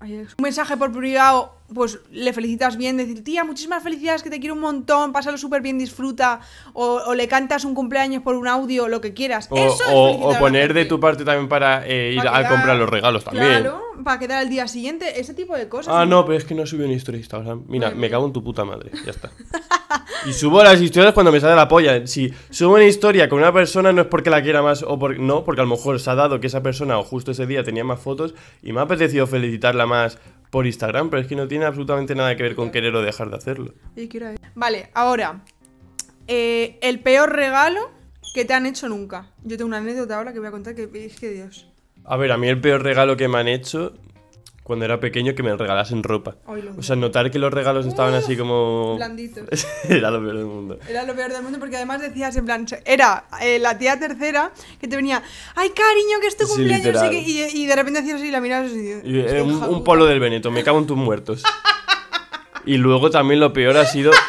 [0.02, 4.54] un mensaje por privado, pues le felicitas bien, decir, tía, muchísimas felicidades, que te quiero
[4.54, 6.40] un montón, pásalo súper bien, disfruta,
[6.74, 9.46] o, o le cantas un cumpleaños por un audio, lo que quieras.
[9.50, 12.48] O, Eso es o- o poner de tu parte también para eh, ir a quedar-
[12.50, 13.46] comprar los regalos también.
[13.46, 15.94] Claro, para quedar al día siguiente, ese tipo de cosas.
[15.96, 17.64] Ah, no, pero es que no subí una historia de Instagram.
[17.68, 18.90] Mira, me cago en tu puta madre.
[19.04, 19.30] Ya está.
[20.24, 22.06] Y subo las historias cuando me sale la polla.
[22.06, 25.18] Si subo una historia con una persona no es porque la quiera más o por,
[25.18, 27.64] no, porque a lo mejor se ha dado que esa persona o justo ese día
[27.64, 30.18] tenía más fotos y me ha apetecido felicitarla más
[30.50, 33.30] por Instagram, pero es que no tiene absolutamente nada que ver con querer o dejar
[33.30, 33.74] de hacerlo.
[34.54, 35.42] Vale, ahora.
[36.28, 37.90] eh, el peor regalo
[38.34, 39.32] que te han hecho nunca.
[39.42, 41.68] Yo tengo una anécdota ahora que voy a contar que es que Dios.
[42.04, 43.94] A ver, a mí el peor regalo que me han hecho
[44.62, 46.36] cuando era pequeño que me regalasen ropa.
[46.46, 48.94] Ay, O sea, notar que los regalos estaban así como...
[48.96, 49.66] Blanditos.
[49.88, 50.78] Era lo peor del mundo.
[50.88, 54.52] Era lo peor del mundo porque además decías en plan, era eh, la tía tercera
[54.80, 55.22] que te venía,
[55.56, 58.30] ay cariño, que es tu Sí, cumpleaños, qué", y, y de repente hacías así y
[58.30, 59.84] la mirabas y, Y, eh, "Hostia, un, un puta".
[59.84, 61.42] polo del Veneto, me cago en tus muertos.
[62.64, 64.12] Y luego también lo peor ha sido...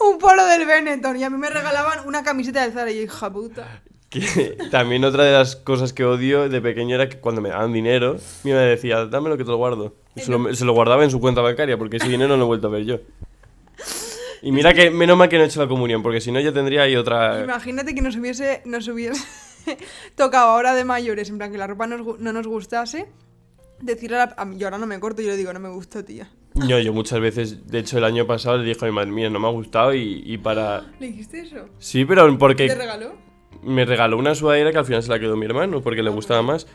[0.00, 3.32] Un polo del Benetton y a mí me regalaban una camiseta del Zara y hija
[3.32, 3.80] puta.
[4.14, 7.72] Que también otra de las cosas que odio de pequeño era que cuando me daban
[7.72, 9.94] dinero, mi madre decía, dame lo que te lo guardo.
[10.16, 12.46] Se lo, se lo guardaba en su cuenta bancaria porque ese dinero no lo he
[12.46, 13.00] vuelto a ver yo.
[14.42, 16.52] Y mira que menos mal que no he hecho la comunión, porque si no ya
[16.52, 17.42] tendría ahí otra...
[17.42, 19.24] Imagínate que nos hubiese, nos hubiese
[20.16, 23.06] tocado ahora de mayores, en plan que la ropa nos no nos gustase,
[23.80, 24.54] decirle a la...
[24.56, 26.30] yo ahora no me corto, yo le digo, no me gusta, tía.
[26.54, 29.30] No, yo muchas veces, de hecho el año pasado le dije a mi madre mía,
[29.30, 30.92] no me ha gustado y, y para...
[31.00, 31.68] ¿Le dijiste eso?
[31.78, 33.14] Sí, pero ¿Te porque regaló?
[33.64, 36.42] Me regaló una sudadera que al final se la quedó mi hermano porque le gustaba
[36.42, 36.66] más.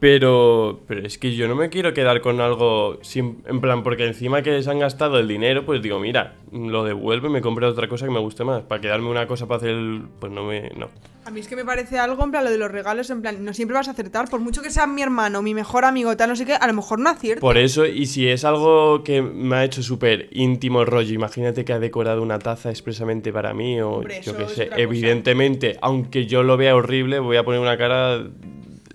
[0.00, 4.06] Pero, pero es que yo no me quiero quedar con algo sin, en plan, porque
[4.06, 7.68] encima que se han gastado el dinero, pues digo, mira, lo devuelvo y me compro
[7.68, 8.62] otra cosa que me guste más.
[8.62, 10.02] Para quedarme una cosa para hacer el...
[10.20, 10.70] Pues no me...
[10.76, 10.88] No.
[11.24, 13.44] A mí es que me parece algo, en plan, lo de los regalos, en plan,
[13.44, 16.30] no siempre vas a acertar, por mucho que sea mi hermano, mi mejor amigo, tal,
[16.30, 17.42] no sé qué, a lo mejor no acierto.
[17.42, 21.74] Por eso, y si es algo que me ha hecho súper íntimo rollo, imagínate que
[21.74, 24.80] ha decorado una taza expresamente para mí o Hombre, yo qué sé, cosa.
[24.80, 28.24] evidentemente, aunque yo lo vea horrible, voy a poner una cara,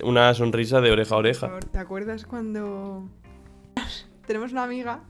[0.04, 1.60] una sonrisa de oreja a oreja.
[1.72, 3.08] ¿te acuerdas cuando
[4.28, 5.04] tenemos una amiga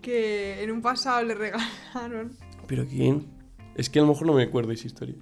[0.00, 2.36] que en un pasado le regalaron,
[2.66, 3.26] ¿Pero quién?
[3.74, 5.14] Es que a lo mejor no me acuerdo esa historia.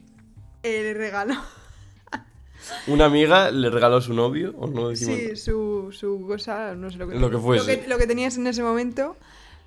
[0.62, 1.34] eh, le regaló,
[2.86, 5.16] Una amiga le regaló a su novio, o no decimos...
[5.16, 7.36] sí, su, su cosa, no sé lo que Lo que.
[7.36, 9.16] Lo que, lo que tenías en ese momento.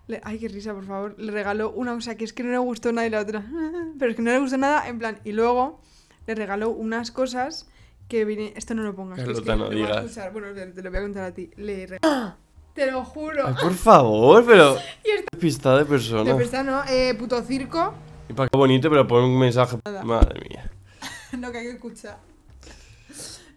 [0.08, 1.16] le- ay, qué risa, por favor.
[1.18, 3.44] Le regaló una cosa que es que no le gustó nada y la otra.
[4.00, 5.20] Pero es que no le gustó nada, en plan.
[5.24, 5.82] Y luego
[6.28, 7.68] le regaló unas cosas
[8.14, 8.54] que vine.
[8.56, 9.18] Esto no lo pongas.
[9.24, 10.32] que es que no lo vas a escuchar.
[10.32, 11.50] Bueno, te, te lo voy a contar a ti.
[11.56, 12.36] Le regaló.
[12.76, 13.48] Te lo juro.
[13.48, 14.78] Ay, por favor, pero...
[15.04, 16.36] Y esta- Despistada de De persona.
[16.38, 16.84] persona, ¿no?
[16.92, 17.94] Eh, puto circo.
[18.30, 19.78] Y para qué bonito, pero pon un mensaje...
[20.04, 20.70] Madre mía.
[21.40, 22.20] lo que hay que escuchar.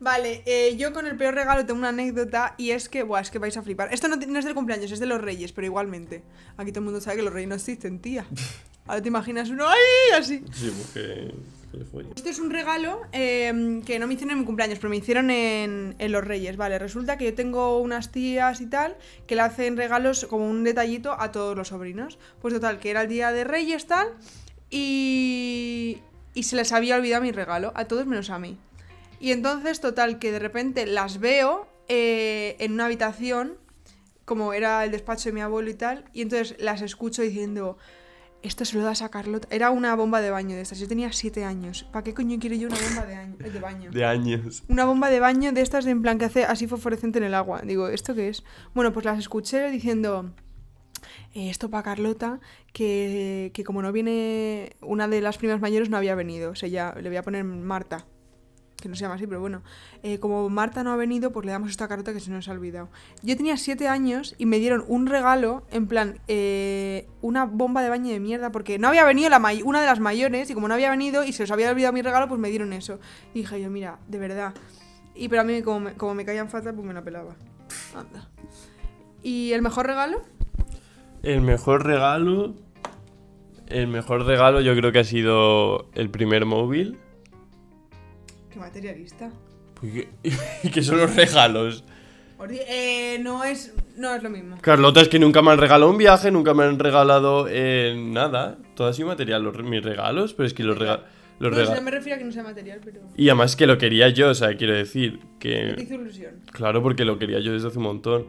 [0.00, 3.30] Vale, eh, yo con el peor regalo tengo una anécdota y es que, buah, es
[3.30, 3.92] que vais a flipar.
[3.92, 6.22] Esto no, no es del cumpleaños, es de los reyes, pero igualmente.
[6.56, 8.26] Aquí todo el mundo sabe que los reyes no existen, tía.
[8.86, 10.18] Ahora te imaginas uno ¡ay!
[10.18, 10.44] así.
[10.52, 11.34] Sí, porque...
[12.14, 15.30] Este es un regalo eh, que no me hicieron en mi cumpleaños, pero me hicieron
[15.30, 16.56] en, en los Reyes.
[16.56, 20.64] Vale, resulta que yo tengo unas tías y tal que le hacen regalos como un
[20.64, 22.18] detallito a todos los sobrinos.
[22.40, 24.08] Pues total, que era el día de Reyes tal
[24.70, 25.98] y,
[26.34, 28.58] y se les había olvidado mi regalo, a todos menos a mí.
[29.20, 33.56] Y entonces, total, que de repente las veo eh, en una habitación,
[34.24, 37.78] como era el despacho de mi abuelo y tal, y entonces las escucho diciendo,
[38.46, 39.46] esto se lo das a Carlota.
[39.50, 40.78] Era una bomba de baño de estas.
[40.78, 41.84] Yo tenía 7 años.
[41.92, 43.90] ¿Para qué coño quiero yo una bomba de, año- de baño?
[43.90, 44.62] De años.
[44.68, 47.34] Una bomba de baño de estas de en plan que hace así fosforescente en el
[47.34, 47.62] agua.
[47.62, 48.44] Digo, ¿esto qué es?
[48.74, 50.32] Bueno, pues las escuché diciendo.
[51.34, 52.40] "Eh, esto para Carlota,
[52.72, 56.50] que, que como no viene una de las primas mayores no había venido.
[56.50, 58.06] O sea, ya le voy a poner Marta.
[58.88, 59.62] No se llama así, pero bueno.
[60.02, 62.48] Eh, como Marta no ha venido, pues le damos esto a Carlota que se nos
[62.48, 62.88] ha olvidado.
[63.22, 67.88] Yo tenía 7 años y me dieron un regalo, en plan, eh, una bomba de
[67.88, 70.74] baño de mierda, porque no había venido la una de las mayores, y como no
[70.74, 72.98] había venido y se les había olvidado mi regalo, pues me dieron eso.
[73.32, 74.54] Y dije yo, mira, de verdad.
[75.14, 77.36] Y pero a mí, como me, como me caían fatal, pues me la pelaba.
[77.94, 78.28] Anda.
[79.22, 80.22] ¿Y el mejor regalo?
[81.22, 82.54] El mejor regalo.
[83.66, 86.98] El mejor regalo yo creo que ha sido el primer móvil.
[88.56, 89.30] Qué materialista.
[90.62, 91.84] ¿Y qué son los regalos?
[92.48, 94.56] Eh, no es, no es lo mismo.
[94.62, 98.56] Carlota, es que nunca me han regalado un viaje, nunca me han regalado eh, nada.
[98.74, 101.04] Todo ha sido material, los, mis regalos, pero es que los regalos.
[101.38, 104.30] Los me refiero a que no sea material, pero Y además que lo quería yo,
[104.30, 105.76] o sea, quiero decir te que...
[105.78, 106.36] hizo ilusión.
[106.50, 108.24] Claro, porque lo quería yo desde hace un montón.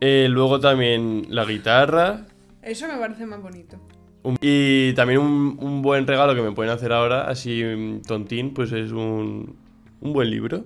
[0.00, 2.26] Eh, luego también la guitarra.
[2.60, 3.78] Eso me parece más bonito.
[4.22, 8.52] Un- y también un, un buen regalo que me pueden hacer ahora, así mm, tontín,
[8.54, 9.56] pues es un,
[10.00, 10.64] un buen libro.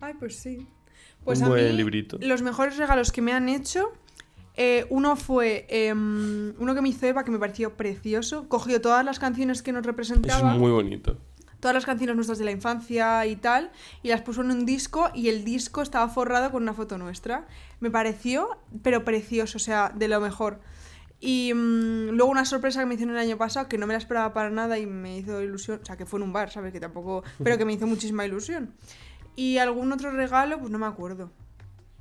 [0.00, 0.66] Ay, pues sí.
[1.24, 2.18] Pues Un a buen mí, librito.
[2.20, 3.92] los mejores regalos que me han hecho,
[4.56, 8.48] eh, uno fue em, uno que me hizo Eva, que me pareció precioso.
[8.48, 11.18] Cogió todas las canciones que nos Es representaban, muy bonito.
[11.58, 13.72] todas las canciones nuestras de la infancia y tal,
[14.04, 17.46] y las puso en un disco y el disco estaba forrado con una foto nuestra.
[17.80, 18.50] Me pareció,
[18.82, 20.60] pero precioso, o sea, de lo mejor.
[21.20, 23.98] Y mm, luego una sorpresa que me hicieron el año pasado, que no me la
[23.98, 26.72] esperaba para nada y me hizo ilusión, o sea, que fue en un bar, ¿sabes?
[26.72, 28.74] Que tampoco, pero que me hizo muchísima ilusión.
[29.34, 31.30] Y algún otro regalo, pues no me acuerdo.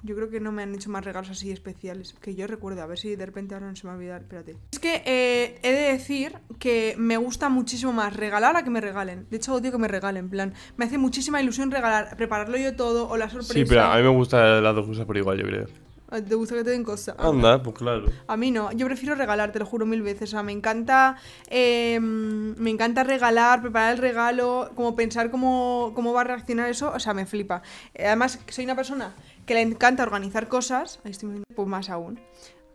[0.03, 2.13] Yo creo que no me han hecho más regalos así especiales.
[2.21, 4.21] Que yo recuerdo, a ver si de repente ahora no se me va a olvidar.
[4.21, 4.55] Espérate.
[4.71, 8.81] Es que eh, he de decir que me gusta muchísimo más regalar a que me
[8.81, 9.25] regalen.
[9.31, 10.25] De hecho, odio que me regalen.
[10.25, 13.53] En plan, me hace muchísima ilusión regalar, prepararlo yo todo o la sorpresa.
[13.53, 15.84] Sí, pero a mí me gustan las dos cosas por igual, yo creo.
[16.09, 17.15] ¿Te gusta que te den cosas?
[17.17, 18.05] Anda, pues claro.
[18.27, 20.29] A mí no, yo prefiero regalar, te lo juro mil veces.
[20.29, 21.17] O sea, me encanta,
[21.49, 26.91] eh, me encanta regalar, preparar el regalo, como pensar cómo, cómo va a reaccionar eso,
[26.93, 27.61] o sea, me flipa.
[27.93, 29.13] Eh, Además, soy una persona
[29.45, 32.19] que le encanta organizar cosas, ahí estoy viendo, pues más aún.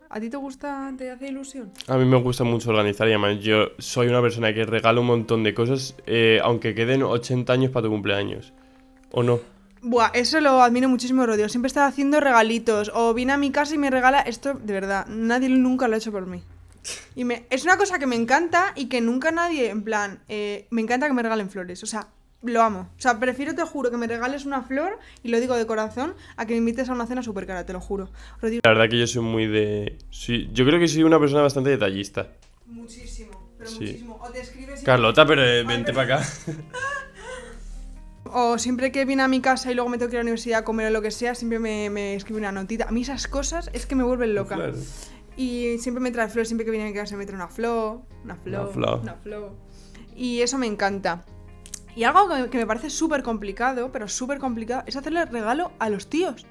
[0.09, 1.71] ¿A ti te gusta, te hace ilusión?
[1.87, 5.07] A mí me gusta mucho organizar y además yo soy una persona que regala un
[5.07, 8.51] montón de cosas, eh, aunque queden 80 años para tu cumpleaños.
[9.11, 9.39] ¿O no?
[9.83, 11.49] Buah, eso lo admiro muchísimo, Rodrigo.
[11.49, 12.91] Siempre está haciendo regalitos.
[12.93, 14.21] O viene a mi casa y me regala.
[14.21, 16.43] Esto, de verdad, nadie nunca lo ha hecho por mí.
[17.15, 20.67] Y me, es una cosa que me encanta y que nunca nadie, en plan, eh,
[20.71, 21.81] me encanta que me regalen flores.
[21.83, 22.07] O sea,
[22.43, 22.89] lo amo.
[22.97, 26.15] O sea, prefiero, te juro, que me regales una flor, y lo digo de corazón,
[26.37, 28.09] a que me invites a una cena súper cara, te lo juro.
[28.41, 29.97] Rodrigo, La verdad que yo soy muy de...
[30.09, 32.29] sí, yo creo que soy una persona bastante detallista.
[32.65, 33.79] muchísimo, pero Sí.
[33.81, 34.19] muchísimo.
[34.21, 36.27] O te escribes y- Carlota, pero eh, vente para acá.
[38.33, 40.25] O siempre que viene a mi casa y luego me tengo que ir a la
[40.25, 42.87] universidad a comer o lo que sea, siempre me, me escribe una notita.
[42.87, 44.55] A mí esas cosas es que me vuelven loca.
[44.55, 44.73] Claro.
[45.37, 48.01] Y siempre me trae flores, siempre que viene a mi casa me trae una flor,
[48.23, 48.99] una flor, Una flor.
[49.01, 49.51] una flor.
[50.15, 51.25] Y eso me encanta.
[51.95, 55.71] Y algo que me, que me parece súper complicado, pero súper complicado, es hacerle regalo
[55.79, 56.45] a los tíos.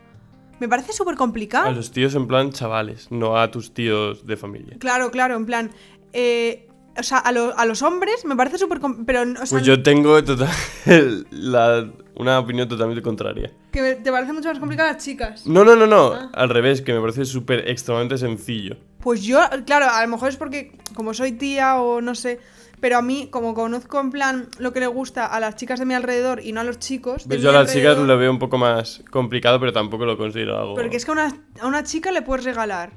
[0.59, 1.69] Me parece súper complicado.
[1.69, 4.77] A los tíos en plan chavales, no a tus tíos de familia.
[4.79, 5.71] Claro, claro, en plan...
[6.13, 6.67] eh,
[6.99, 8.81] o sea, a, lo- a los hombres me parece súper...
[9.07, 10.49] Pero, o sea, Pues yo tengo total-
[11.31, 13.51] la- una opinión totalmente contraria.
[13.73, 15.47] que te parece mucho más complicado a las chicas.
[15.47, 16.13] No, no, no, no.
[16.13, 16.31] Ah.
[16.35, 18.77] Al revés, que me parece súper extremadamente sencillo.
[19.01, 22.39] Pues yo, claro, a lo mejor es porque como soy tía o no sé,
[22.81, 25.87] pero a mí como conozco en plan lo que le gusta a las chicas de
[25.87, 27.25] mi alrededor y no a los chicos.
[27.27, 30.59] Pues yo a las chicas lo veo un poco más complicado, pero tampoco lo considero
[30.59, 30.75] algo.
[30.75, 32.93] Porque es que a una, a una chica le puedes regalar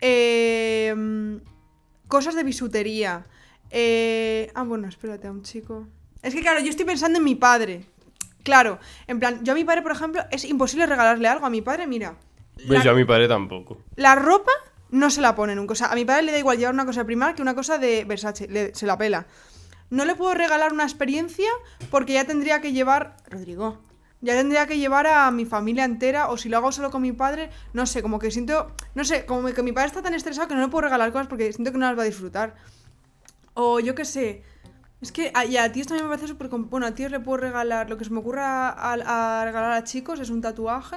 [0.00, 0.94] eh,
[2.08, 3.26] cosas de bisutería.
[3.70, 5.86] eh, ah, bueno, espérate, a un chico.
[6.22, 7.84] Es que claro, yo estoy pensando en mi padre.
[8.42, 8.78] Claro,
[9.08, 11.46] en plan, yo a mi padre, por ejemplo, es imposible regalarle algo.
[11.46, 12.16] A mi padre, mira.
[12.54, 13.78] Pues la- yo a mi padre tampoco.
[13.96, 14.52] La ropa
[14.90, 15.72] no se la pone nunca.
[15.72, 17.54] O sea, a mi padre le da igual llevar una cosa de Primark que una
[17.56, 18.46] cosa de Versace.
[18.48, 19.26] le- se la pela.
[19.90, 21.48] No le puedo regalar una experiencia
[21.90, 23.16] porque ya tendría que llevar.
[23.28, 23.82] Rodrigo.
[24.26, 26.28] Ya tendría que llevar a mi familia entera.
[26.28, 27.48] O si lo hago solo con mi padre.
[27.72, 28.72] No sé, como que siento.
[28.94, 31.28] No sé, como que mi padre está tan estresado que no le puedo regalar cosas
[31.28, 32.54] porque siento que no las va a disfrutar.
[33.54, 34.42] O yo qué sé.
[35.00, 36.48] Es que a, y a tíos también me parece súper...
[36.48, 37.88] Bueno, a tíos le puedo regalar...
[37.88, 38.92] Lo que se me ocurra a,
[39.40, 40.96] a regalar a chicos es un tatuaje.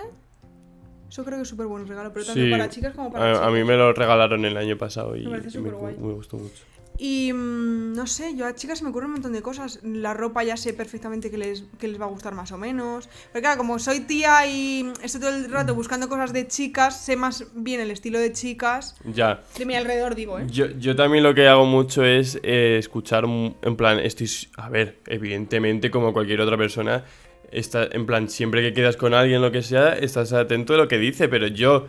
[1.10, 2.52] Eso creo que es súper buen regalo, pero tanto Sí.
[2.52, 3.48] para chicas como para A, chicos.
[3.48, 6.64] a mí me lo regalaron el año pasado y, Me y me, me gustó mucho.
[7.02, 9.80] Y mm, no sé, yo a chicas se me ocurre un montón de cosas.
[9.84, 13.08] La ropa ya sé perfectamente que les, que les va a gustar más o menos.
[13.32, 17.16] Pero claro, como soy tía y estoy todo el rato buscando cosas de chicas, sé
[17.16, 18.96] más bien el estilo de chicas.
[19.06, 19.42] Ya.
[19.58, 20.46] De mi alrededor, digo, ¿eh?
[20.52, 24.68] Yo, yo también lo que hago mucho es eh, escuchar, mu- en plan, estoy, a
[24.70, 27.06] ver, evidentemente como cualquier otra persona,
[27.52, 30.88] está, en plan, siempre que quedas con alguien, lo que sea, estás atento de lo
[30.90, 31.88] que dice, pero yo,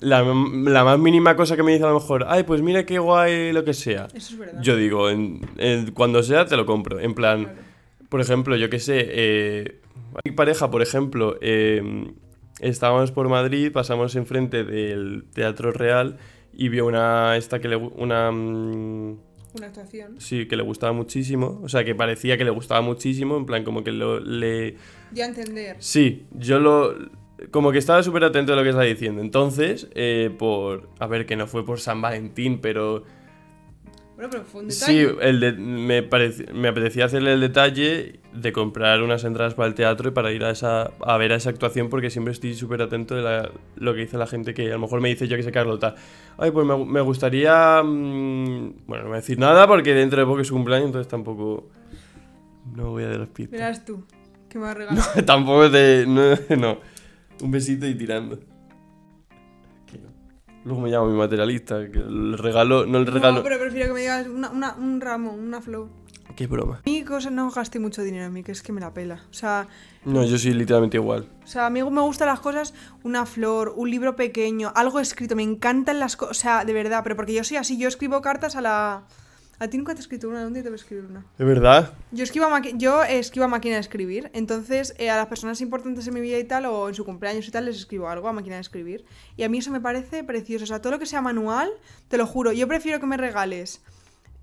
[0.00, 2.98] la, la más mínima cosa que me dice a lo mejor, ay, pues mira qué
[2.98, 4.60] guay, lo que sea, Eso es verdad.
[4.62, 7.58] yo digo, en, en- cuando sea te lo compro, en plan, Claro.
[8.08, 9.80] por ejemplo, yo qué sé, eh,
[10.24, 12.12] mi pareja, por ejemplo, eh,
[12.60, 16.16] estábamos por Madrid, pasamos enfrente del Teatro Real
[16.52, 19.18] y vio una, esta que le, una, mm,
[19.56, 20.14] Una actuación.
[20.20, 23.64] sí, que le gustaba muchísimo, o sea, que parecía que le gustaba muchísimo, en plan,
[23.64, 24.76] como que lo, le...
[25.12, 25.76] Ya entender.
[25.78, 26.94] Sí, yo lo...
[27.50, 29.20] Como que estaba súper atento a lo que estaba diciendo.
[29.22, 30.88] Entonces, eh, por...
[30.98, 33.04] A ver, que no fue por San Valentín, pero...
[34.16, 35.28] Bueno, pero fue un Sí, detalle.
[35.28, 39.74] el de- me, parec- me apetecía hacerle el detalle de comprar unas entradas para el
[39.74, 42.82] teatro y para ir a, esa, a ver a esa actuación porque siempre estoy súper
[42.82, 45.36] atento de la- lo que dice la gente que a lo mejor me dice yo
[45.36, 45.94] que sé Carlota.
[46.36, 47.80] Ay, pues me, me gustaría...
[47.84, 51.08] mm, bueno, no voy a decir nada porque dentro de poco es su cumpleaños, entonces
[51.08, 51.68] tampoco...
[52.74, 53.52] No voy a dar las pistas.
[53.52, 54.04] Verás tú,
[54.48, 55.04] que me va a regalar.
[55.26, 56.04] tampoco te...
[56.08, 56.97] No, no.
[57.42, 58.38] Un besito y tirando.
[60.64, 62.84] Luego me llamo mi materialista, que el regalo...
[62.84, 63.36] No el regalo...
[63.38, 65.88] No, pero prefiero que me digas una- una- un ramo, una flow.
[66.36, 66.76] Qué broma.
[66.76, 69.22] A mí cosa, no gasté mucho dinero en mí, que es que me la pela.
[69.30, 69.66] O sea,
[70.04, 71.26] No, yo soy literalmente igual.
[71.42, 75.36] o sea, a mí me gustan las cosas, una flor, un libro pequeño, algo escrito.
[75.36, 78.20] Me encantan las cosas, o sea, de verdad, pero porque yo soy así, yo escribo
[78.20, 79.04] cartas a la...
[79.60, 81.24] A ti nunca te he escrito una, ¿dónde te voy a escribir una?
[81.36, 81.92] ¿De verdad?
[82.12, 85.60] Yo escribo a, maqui- yo escribo a máquina de escribir, entonces eh, a las personas
[85.60, 88.28] importantes en mi vida y tal, o en su cumpleaños y tal, les escribo algo
[88.28, 89.04] a máquina de escribir.
[89.36, 90.62] Y a mí eso me parece precioso.
[90.64, 91.70] O sea, todo lo que sea manual,
[92.08, 93.82] te lo juro, yo prefiero que me regales.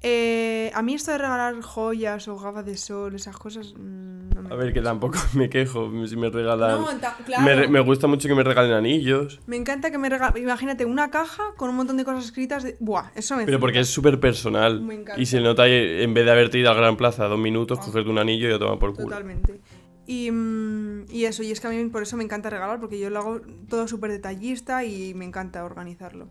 [0.07, 3.73] Eh, a mí esto de regalar joyas o gafas de sol, esas cosas...
[3.75, 6.79] mm, no me A ver, que tampoco me quejo si me regalan...
[6.81, 6.87] No,
[7.25, 7.43] claro.
[7.43, 9.39] me, re- me gusta mucho que me regalen anillos.
[9.47, 10.43] Me encanta que me regalen.
[10.43, 12.61] Imagínate una caja con un montón de cosas escritas.
[12.63, 12.77] De...
[12.79, 13.45] Buah, eso me.
[13.45, 14.79] Pero porque es súper personal.
[14.81, 15.19] Me encanta.
[15.19, 17.85] Y se nota en vez de haberte ido a Gran Plaza dos minutos, Ah.
[17.85, 19.07] cogerte un anillo y a tomar por culo.
[19.07, 19.59] Totalmente.
[20.05, 22.99] Y, mm, y eso, y es que a mí por eso me encanta regalar, porque
[22.99, 26.27] yo lo hago todo súper detallista y me encanta organizarlo.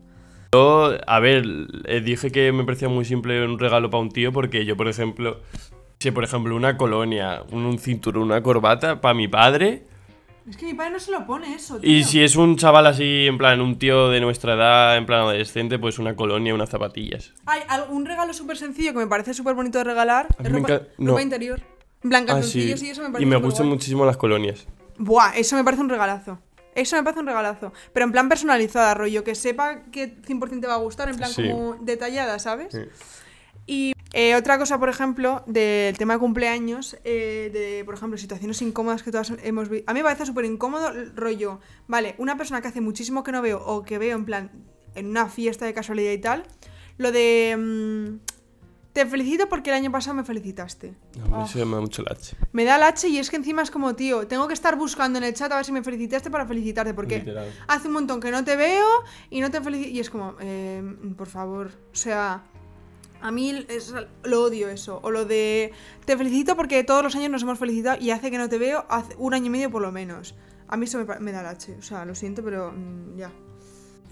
[0.54, 1.44] Yo, a ver,
[1.86, 4.86] eh, dije que me parecía muy simple un regalo para un tío porque yo, por
[4.86, 5.40] ejemplo,
[5.98, 9.82] si por ejemplo una colonia, un, cinturón, una corbata para mi padre.
[10.48, 11.90] Es que mi padre no se lo pone eso, tío.
[11.90, 15.22] Y si es un chaval así, en plan, un tío de nuestra edad, en plan
[15.22, 17.32] adolescente, pues una colonia, unas zapatillas.
[17.46, 20.28] Hay un regalo súper sencillo que me parece súper bonito de regalar.
[20.38, 21.10] Es ropa, no.
[21.10, 21.60] ropa interior.
[22.04, 22.60] En plan, Ah, sí.
[22.60, 23.40] y eso me parece Y me superguay.
[23.42, 24.68] gustan muchísimo las colonias.
[24.98, 26.38] Buah, eso me parece un regalazo.
[26.74, 27.72] Eso me parece un regalazo.
[27.92, 31.30] Pero en plan personalizada, rollo, que sepa que 100% te va a gustar, en plan
[31.30, 31.48] Sí.
[31.50, 32.68] como detallada, ¿sabes?
[32.72, 32.80] Sí.
[33.66, 38.60] Y eh, otra cosa, por ejemplo, del tema de cumpleaños, eh, de, por ejemplo, situaciones
[38.62, 39.90] incómodas que todas hemos visto.
[39.90, 43.40] A mí me parece súper incómodo, rollo, vale, una persona que hace muchísimo que no
[43.42, 44.50] veo o que veo en plan
[44.94, 46.44] en una fiesta de casualidad y tal,
[46.98, 47.56] lo de...
[47.58, 48.33] mm,
[48.94, 50.94] te felicito porque el año pasado me felicitaste.
[51.28, 51.44] No, Oh.
[51.44, 52.36] Eso me da mucho lache.
[52.52, 55.18] Me da el H y es que encima es como, tío, tengo que estar buscando
[55.18, 57.52] en el chat a ver si me felicitaste para felicitarte, porque Literal.
[57.68, 58.86] hace un montón que no te veo
[59.28, 59.90] y no te felicito.
[59.90, 60.80] Y es como, eh,
[61.18, 62.44] por favor, o sea,
[63.20, 63.92] a mí es-
[64.22, 65.00] lo odio eso.
[65.02, 65.72] O lo de,
[66.04, 68.86] te felicito porque todos los años nos hemos felicitado y hace que no te veo
[68.88, 70.34] hace un año y medio por lo menos.
[70.68, 73.30] A mí eso me da el H, o sea, lo siento, pero mm, ya.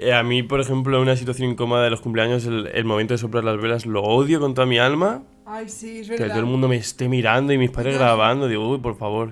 [0.02, 3.18] Eh, a mí, por ejemplo, una situación incómoda de los cumpleaños, el, el momento de
[3.18, 5.22] soplar las velas, lo odio con toda mi alma.
[5.46, 8.68] Ay, sí, es Que todo el mundo me esté mirando y mis padres grabando, digo,
[8.68, 9.30] uy, por favor.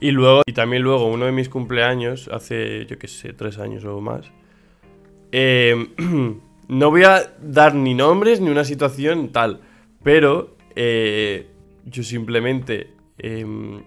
[0.00, 3.84] Y luego, y también luego, uno de mis cumpleaños, hace, yo qué sé, tres años
[3.84, 4.30] o más.
[5.32, 5.88] eh,
[6.68, 9.60] no voy a dar ni nombres ni una situación tal,
[10.02, 11.46] pero eh,
[11.84, 13.82] yo simplemente em,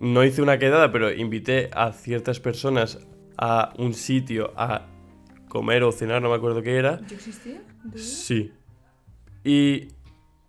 [0.00, 2.98] no hice una quedada, pero invité a ciertas personas
[3.38, 4.86] a un sitio a
[5.48, 7.00] comer o cenar, no me acuerdo qué era.
[7.06, 7.62] ¿Yo existía?
[7.94, 8.52] Sí.
[9.44, 9.88] Y,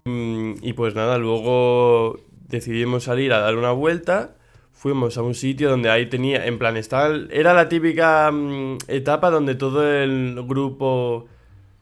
[0.05, 4.35] mm, y pues nada, luego decidimos salir a dar una vuelta.
[4.73, 9.29] Fuimos a un sitio donde ahí tenía, en plan, estaba, era la típica mm, etapa
[9.29, 11.27] donde todo el grupo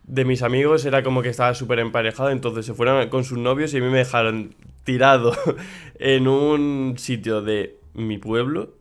[0.04, 3.74] de mis amigos era como que estaba súper emparejado, entonces se fueron con sus novios
[3.74, 5.34] y a mí me dejaron tirado
[6.00, 8.77] en un sitio de mi pueblo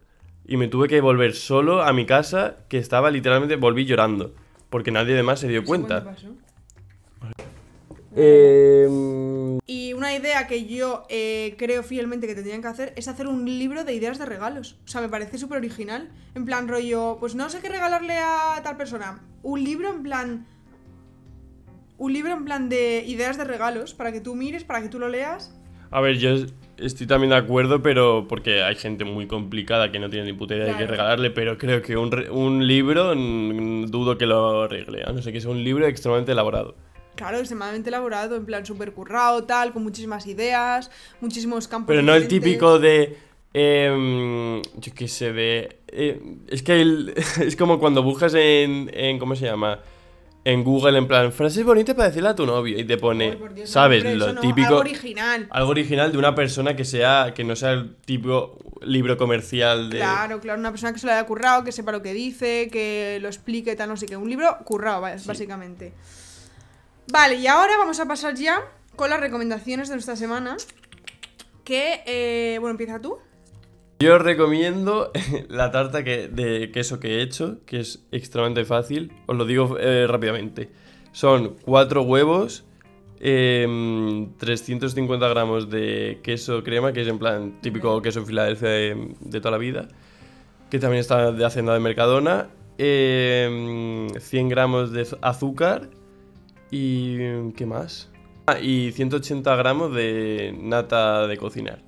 [0.47, 4.35] y me tuve que volver solo a mi casa que estaba literalmente, volví llorando,
[4.71, 6.17] porque nadie de más se dio cuenta.
[8.15, 13.27] Em, Y una idea que yo eh, creo fielmente que tendrían que hacer es hacer
[13.27, 14.79] un libro de ideas de regalos.
[14.85, 16.11] O sea, me parece súper original.
[16.35, 19.21] En plan, rollo, pues no sé qué regalarle a tal persona.
[19.43, 20.47] Un libro en plan.
[21.99, 24.99] Un libro en plan de ideas de regalos para que tú mires, para que tú
[24.99, 25.55] lo leas.
[25.91, 26.30] A ver, yo
[26.78, 30.55] estoy también de acuerdo, pero porque hay gente muy complicada que no tiene ni puta
[30.55, 35.03] idea de qué regalarle, pero creo que un, re- un libro dudo que lo arregle,
[35.07, 36.74] a no ser que sea un libro extremadamente elaborado.
[37.14, 41.89] Claro, extremadamente elaborado, en plan súper currado, tal, con muchísimas ideas, muchísimos campos.
[41.89, 43.16] Pero no el típico de.
[43.55, 45.78] em, yo qué sé, de.
[45.89, 49.18] eh, es que el- es como cuando buscas en, en.
[49.18, 49.78] ¿Cómo se llama?
[50.47, 52.79] En Google, en plan, frases bonitas para decirle a tu novio.
[52.79, 53.31] Y te pone.
[53.31, 54.05] Ay, por Dios, no, ¿Sabes?
[54.05, 54.69] hombre, lo no, típico.
[54.69, 55.49] Algo original.
[55.51, 57.35] algo original de una persona que sea.
[57.35, 59.97] que no sea el tipo libro comercial de.
[59.97, 63.19] Claro, claro, una persona que se lo haya currado, que sepa lo que dice, que
[63.21, 64.17] lo explique, tal, no sé qué.
[64.17, 65.95] Un libro currado, básicamente.
[67.11, 68.63] Vale, y ahora vamos a pasar ya
[68.95, 70.57] con las recomendaciones de nuestra semana.
[71.65, 73.19] Que, eh, bueno, empieza tú.
[73.99, 75.11] Yo os recomiendo
[75.49, 79.11] la tarta de queso que he hecho, que es extremadamente fácil.
[79.27, 80.69] Os lo digo eh, rápidamente.
[81.13, 82.65] Son cuatro huevos,
[83.21, 89.53] em, 350 gramos de queso crema, que es en plan típico queso Filadelfia de, toda
[89.53, 89.89] la vida,
[90.71, 95.89] que también está de Hacenda de Mercadona, em, 100 gramos de az- azúcar
[96.71, 97.17] y...
[97.57, 98.11] ¿qué más?
[98.47, 101.86] Ah, y 180 gramos de nata de cocinar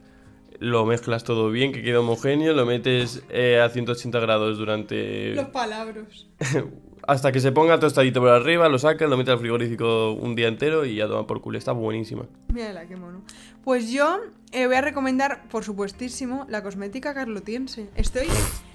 [0.59, 5.35] lo mezclas todo bien, que quede homogéneo, lo metes eh, a 180 grados durante...
[5.35, 6.27] Los palabras.
[7.09, 10.47] hasta que se ponga tostadito por arriba, lo sacas, lo metes al frigorífico un día
[10.47, 11.57] entero y ya toma por culo.
[11.57, 12.27] Está buenísima.
[12.53, 13.23] Mírala, qué mono.
[13.65, 14.21] Pues yo
[14.53, 17.89] eh, voy a recomendar, por supuestísimo, la cosmética carlotiense.
[17.95, 18.27] Estoy,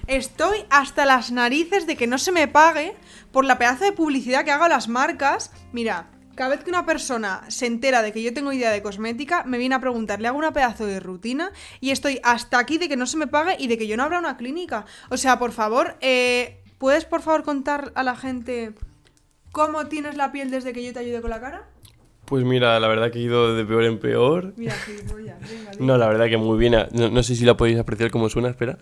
[0.07, 2.95] estoy hasta las narices de que no se me pague
[3.31, 5.51] por la pedazo de publicidad que hago a las marcas.
[5.71, 9.43] Mira, cada vez que una persona se entera de que yo tengo idea de cosmética,
[9.43, 12.89] me viene a preguntar, le hago una pedazo de rutina y estoy hasta aquí de
[12.89, 14.85] que no se me pague y de que yo no abra una clínica.
[15.09, 18.73] O sea, por favor, eh, ¿puedes por favor contar a la gente
[19.51, 21.67] cómo tienes la piel desde que yo te ayude con la cara?
[22.25, 24.53] Pues mira, la verdad que he ido de peor en peor.
[24.55, 25.85] Mira, gilipollas, venga, di.
[25.85, 26.73] No, la verdad que muy bien.
[26.93, 28.77] No, no sé si la podéis apreciar como suena, espera.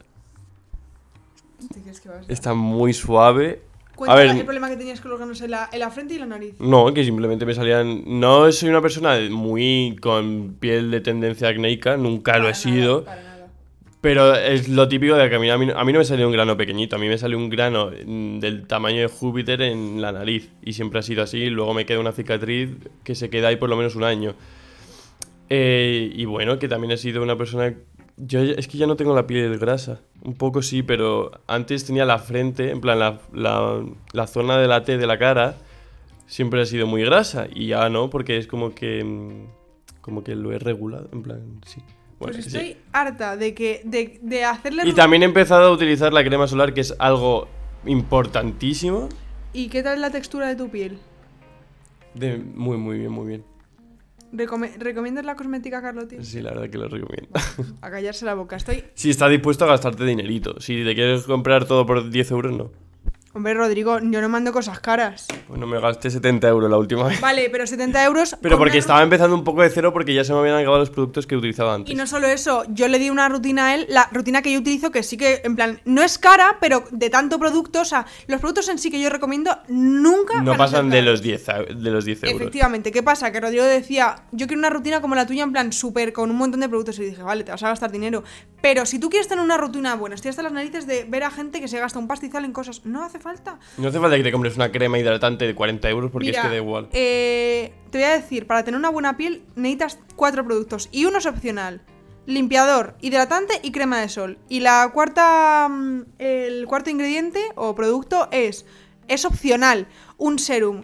[1.74, 3.62] ¿Te crees que vas a- Está muy suave.
[3.96, 6.20] Cuenta ver, el problema que tenías con los granos en la, en la frente y
[6.20, 6.56] la nariz.
[6.60, 8.04] no, que simplemente me salían...
[8.06, 13.04] No soy una persona muy con piel de tendencia acnéica, nunca lo he nada, sido.
[13.04, 13.32] para nada.
[14.02, 16.26] Pero es lo típico de que a mí, a mí, a mí no me salió
[16.26, 20.02] un grano pequeñito, a mí me salió un grano mm, del tamaño de Júpiter en
[20.02, 20.50] la nariz.
[20.64, 22.72] Y siempre ha sido así, luego me queda una cicatriz
[23.04, 24.34] que se queda ahí por lo menos un año.
[25.50, 27.76] Eh, y bueno, que también he sido una persona...
[28.18, 32.06] Yo es que ya no tengo la piel grasa, un poco sí, pero antes tenía
[32.06, 33.84] la frente, en plan la, la,
[34.14, 35.56] la zona de la T de la cara,
[36.28, 37.48] siempre ha sido muy grasa.
[37.54, 39.04] Y ya no, porque es como que...
[39.04, 39.46] mm,
[40.02, 41.82] Como que lo he regulado, en plan, sí.
[42.20, 42.58] Bueno, pues sí.
[42.58, 46.48] estoy harta de que de, de hacerle Y también he empezado a utilizar la crema
[46.48, 47.48] solar, que es algo
[47.86, 49.10] importantísimo.
[49.54, 51.00] ¿Y qué tal la textura de tu piel?
[52.14, 53.44] De, muy, muy bien, muy bien.
[54.34, 56.24] ¿Recomiendas la cosmética Carlotti?
[56.24, 57.30] Sí, la verdad que lo recomiendo.
[57.82, 58.56] A callarse la boca.
[58.56, 58.84] Estoy.
[58.94, 60.60] Si estás dispuesto a gastarte dinerito.
[60.60, 62.72] Si te quieres comprar todo por 10 euros, no.
[63.34, 65.26] Hombre, Rodrigo, yo no mando cosas caras.
[65.48, 67.22] Pues no me gasté 70 euros la última vez.
[67.22, 68.36] Vale, pero 70 euros.
[68.42, 70.90] Pero porque estaba empezando un poco de cero porque ya se me habían acabado los
[70.90, 71.94] productos que utilizaba antes.
[71.94, 74.60] Y no solo eso, yo le di una rutina a él, la rutina que yo
[74.60, 78.06] utilizo, que sí que, en plan, no es cara, pero de tanto producto, o sea,
[78.28, 80.42] los productos en sí que yo recomiendo nunca.
[80.42, 82.42] No pasan de los 10, a- de los 10 euros.
[82.42, 83.32] Efectivamente, ¿qué pasa?
[83.32, 86.38] Que Rodrigo decía, yo quiero una rutina como la tuya, en plan, súper, con un
[86.38, 87.00] montón de productos.
[87.00, 88.24] Y dije, vale, te vas a gastar dinero.
[88.62, 91.32] Pero si tú quieres tener una rutina buena, estoy hasta las narices de ver a
[91.32, 92.86] gente que se gasta un pastizal en cosas.
[92.86, 93.60] No hace falta.
[93.78, 96.46] No hace falta que te compres una crema hidratante de 40 euros porque Mira, es
[96.46, 96.90] que da igual.
[96.92, 101.18] eh, te voy a decir, para tener una buena piel necesitas cuatro productos y uno
[101.20, 101.82] es opcional.
[102.28, 104.38] Limpiador, hidratante y crema de sol.
[104.48, 108.66] Y la cuarta, mm, el cuarto ingrediente o producto es,
[109.08, 110.84] es opcional, un serum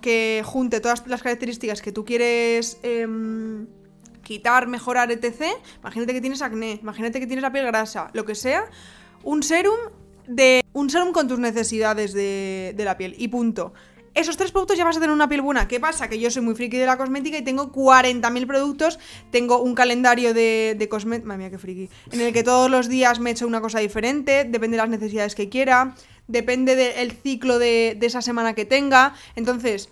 [0.00, 3.66] que junte todas las características que tú quieres em,
[4.22, 5.42] quitar, mejorar, etc.
[5.80, 8.64] Imagínate que tienes acné, imagínate que tienes la piel grasa, lo que sea.
[9.24, 9.76] Un serum
[10.26, 13.72] de un serum con tus necesidades de, de la piel y punto.
[14.14, 15.68] Esos tres productos ya vas a tener una piel buena.
[15.68, 16.08] ¿Qué pasa?
[16.08, 18.98] Que yo soy muy friki de la cosmética y tengo 40.000 productos.
[19.30, 21.28] Tengo un calendario de, de cosmética.
[21.28, 21.90] Madre mía, qué friki.
[22.12, 24.44] En el que todos los días me echo una cosa diferente.
[24.44, 25.94] Depende de las necesidades que quiera.
[26.28, 29.12] Depende del ciclo de, de esa semana que tenga.
[29.34, 29.90] Entonces,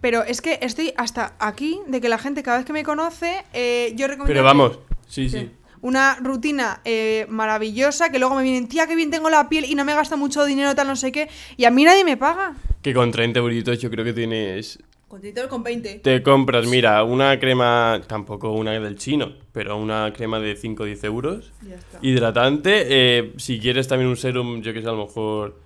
[0.00, 3.44] pero es que estoy hasta aquí de que la gente cada vez que me conoce,
[3.52, 4.26] eh, yo recomiendo...
[4.26, 5.50] Pero que- vamos, sí, sí.
[5.84, 9.74] Una rutina eh, maravillosa que luego me vienen, tía, que bien tengo la piel y
[9.74, 11.28] no me gasta mucho dinero, tal, no sé qué.
[11.58, 12.54] Y a mí nadie me paga.
[12.80, 14.78] Que con 30 euritos yo creo que tienes...
[15.08, 15.96] Con Twitter con 20.
[15.96, 20.86] Te compras, mira, una crema, tampoco una del chino, pero una crema de 5 o
[20.86, 21.52] 10 euros.
[21.68, 21.98] Ya está.
[22.00, 25.60] Hidratante, eh, si quieres también un serum, yo que sé, a lo mejor...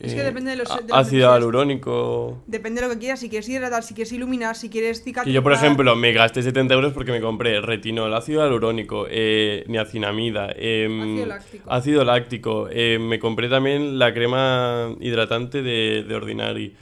[0.00, 2.42] Es que eh, depende de los- de Ácido hialurónico...
[2.46, 5.24] Depende de lo que quieras, si quieres hidratar, si quieres iluminar, si quieres cicatrizar.
[5.26, 9.64] Que yo, por ejemplo, me gasté 70 euros porque me compré retinol, ácido hialurónico, eh,
[9.68, 11.70] niacinamida, em, Ácido láctico.
[11.70, 16.74] ácido láctico, eh, me compré también la crema hidratante de, de Ordinary,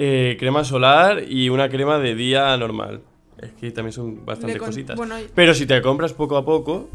[0.00, 3.02] eh, crema solar y una crema de día normal.
[3.40, 4.96] Es que también son bastantes con- cositas.
[4.96, 6.88] bueno, y- Pero si te compras poco a poco...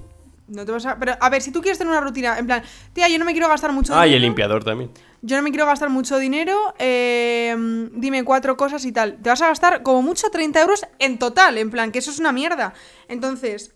[0.47, 0.97] No te vas a...
[0.99, 2.63] Pero, a ver, si tú quieres tener una rutina, en plan,
[2.93, 4.17] tía, yo no me quiero gastar mucho Ah, y dinero.
[4.17, 4.91] el limpiador también.
[5.21, 6.73] Yo no me quiero gastar mucho dinero.
[6.79, 7.55] eh,
[7.93, 9.17] dime cuatro cosas y tal.
[9.21, 11.57] Te vas a gastar como mucho 30 euros en total.
[11.57, 12.73] En plan, que eso es una mierda.
[13.07, 13.73] Entonces,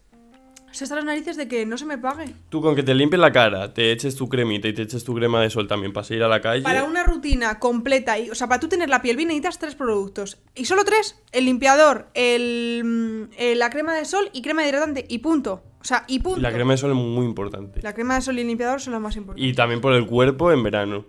[0.71, 2.35] se están las narices de que no se me pague.
[2.49, 5.15] Tú con que te limpies la cara, te eches tu cremita y te eches tu
[5.15, 6.61] crema de sol también para ir a la calle...
[6.63, 9.75] Para una rutina completa, y, o sea, para tú tener la piel bien necesitas tres
[9.75, 10.37] productos.
[10.53, 11.17] Y solo tres.
[11.31, 15.05] El limpiador, el, mm, eh, la crema de sol y crema hidratante.
[15.07, 15.63] Y punto.
[15.79, 16.39] O sea, y punto.
[16.41, 17.81] La crema de sol es muy importante.
[17.81, 19.47] La crema de sol y el limpiador son los más importantes.
[19.49, 21.05] Y también por el cuerpo en verano.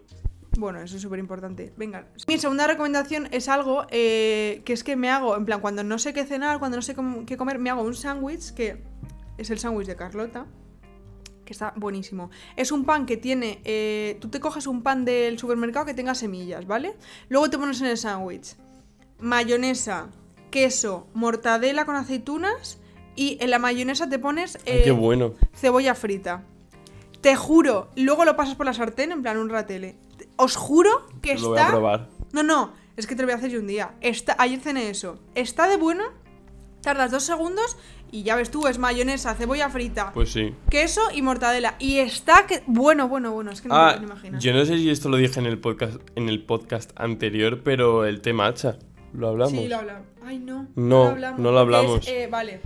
[0.58, 1.72] Bueno, eso es súper importante.
[1.76, 2.06] Venga.
[2.26, 5.98] Mi segunda recomendación es algo eh, que es que me hago, en plan, cuando no
[5.98, 6.96] sé qué cenar, cuando no sé
[7.26, 8.82] qué comer, me hago un sándwich que
[9.36, 10.46] es el sándwich de Carlota.
[11.44, 12.30] Que está buenísimo.
[12.56, 13.60] Es un pan que tiene.
[13.64, 16.96] eh, tú te coges un pan del supermercado que tenga semillas, ¿vale?
[17.28, 18.56] Luego te pones en el sándwich
[19.20, 20.10] mayonesa,
[20.50, 22.78] queso, mortadela con aceitunas
[23.18, 25.34] y en la mayonesa te pones Ay, qué eh, bueno.
[25.52, 26.44] cebolla frita.
[27.20, 29.96] Te juro, luego lo pasas por la sartén en plan un ratele.
[30.36, 30.90] Os juro
[31.20, 31.72] que Lo voy a está.
[31.72, 32.08] probar.
[32.32, 33.94] No, no, es que te lo voy a hacer yo un día.
[34.00, 34.36] Está...
[34.38, 35.18] Ayer cené eso.
[35.34, 36.04] Está de bueno,
[36.80, 37.76] tardas dos segundos
[38.12, 40.54] y ya ves tú, es mayonesa, cebolla frita, Pues sí.
[40.70, 41.74] queso y mortadela.
[41.80, 42.62] Y está que.
[42.66, 44.42] Bueno, bueno, bueno, es que no Ah, te lo imaginas.
[44.42, 48.04] yo no sé si esto lo dije en el podcast, en el podcast anterior, pero
[48.06, 48.78] el té matcha.
[49.12, 49.52] ¿Lo hablamos?
[49.52, 50.06] Sí, lo hablamos.
[50.24, 50.68] Ay, no.
[50.76, 52.06] No, no lo hablamos.
[52.06, 52.60] es, eh, vale.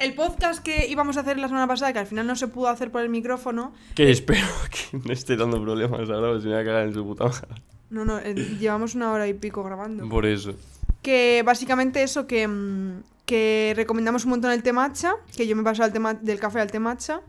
[0.00, 2.68] El podcast que íbamos a hacer la semana pasada, que al final no se pudo
[2.68, 3.74] hacer por el micrófono.
[3.94, 6.94] Que espero que no esté dando problemas ahora, o se me va a cagar en
[6.94, 7.62] su puta madre.
[7.90, 10.08] No, no, eh, llevamos una hora y pico grabando.
[10.08, 10.54] Por eso.
[11.02, 15.62] Que básicamente eso, que, mm, que recomendamos un montón el té matcha, que yo me
[15.62, 17.20] paso al tema del café al té matcha.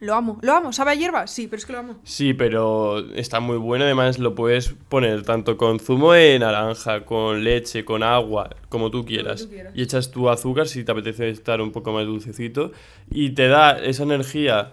[0.00, 0.72] Lo amo, lo amo.
[0.72, 1.26] ¿Sabe a hierba?
[1.26, 1.96] Sí, pero es que lo amo.
[2.04, 3.84] Sí, pero está muy bueno.
[3.84, 9.04] Además, lo puedes poner tanto con zumo de naranja, con leche, con agua, como tú
[9.04, 9.42] quieras.
[9.42, 9.72] tú quieras.
[9.74, 12.70] Y echas tu azúcar si te apetece estar un poco más dulcecito.
[13.10, 14.72] Y te da esa energía.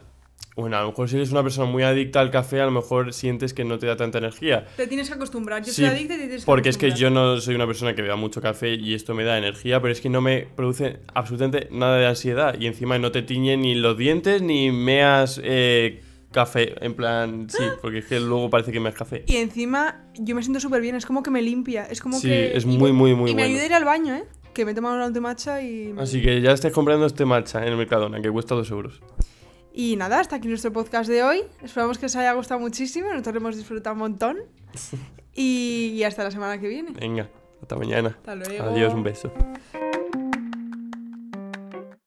[0.55, 3.11] Bueno, a lo mejor si eres una persona muy adicta al café, a lo mejor
[3.11, 4.65] sientes que no te da tanta energía.
[4.77, 5.61] Te tienes que acostumbrar.
[5.61, 7.67] Yo Sí, soy adicta y te tienes que Porque es que yo no soy una
[7.67, 10.47] persona que beba mucho café y esto me da energía, pero es que no me
[10.55, 12.55] produce absolutamente nada de ansiedad.
[12.57, 16.01] Y encima no te tiñe ni los dientes ni meas eh,
[16.31, 16.73] café.
[16.85, 19.25] En plan, sí, porque es que luego parece que meas café.
[19.27, 21.83] Y encima yo me siento súper bien, es como que me limpia.
[21.85, 22.55] Es como Sí, que.
[22.55, 23.53] es y muy, me- muy, muy Y me bueno.
[23.55, 24.23] ayuda a ir al baño, ¿eh?
[24.53, 25.93] que me he tomado una latte matcha y...
[25.97, 29.01] Así que ya estés comprando este matcha en el Mercadona, que cuesta 2 euros.
[29.77, 31.43] Y nada, hasta aquí nuestro podcast de hoy.
[31.61, 34.37] Esperamos que os haya gustado muchísimo, nosotros lo hemos disfrutado un montón.
[35.33, 36.91] y, y hasta la semana que viene.
[36.91, 37.29] Venga,
[37.61, 38.15] hasta mañana.
[38.17, 38.63] Hasta luego.
[38.63, 39.33] Adiós, un beso.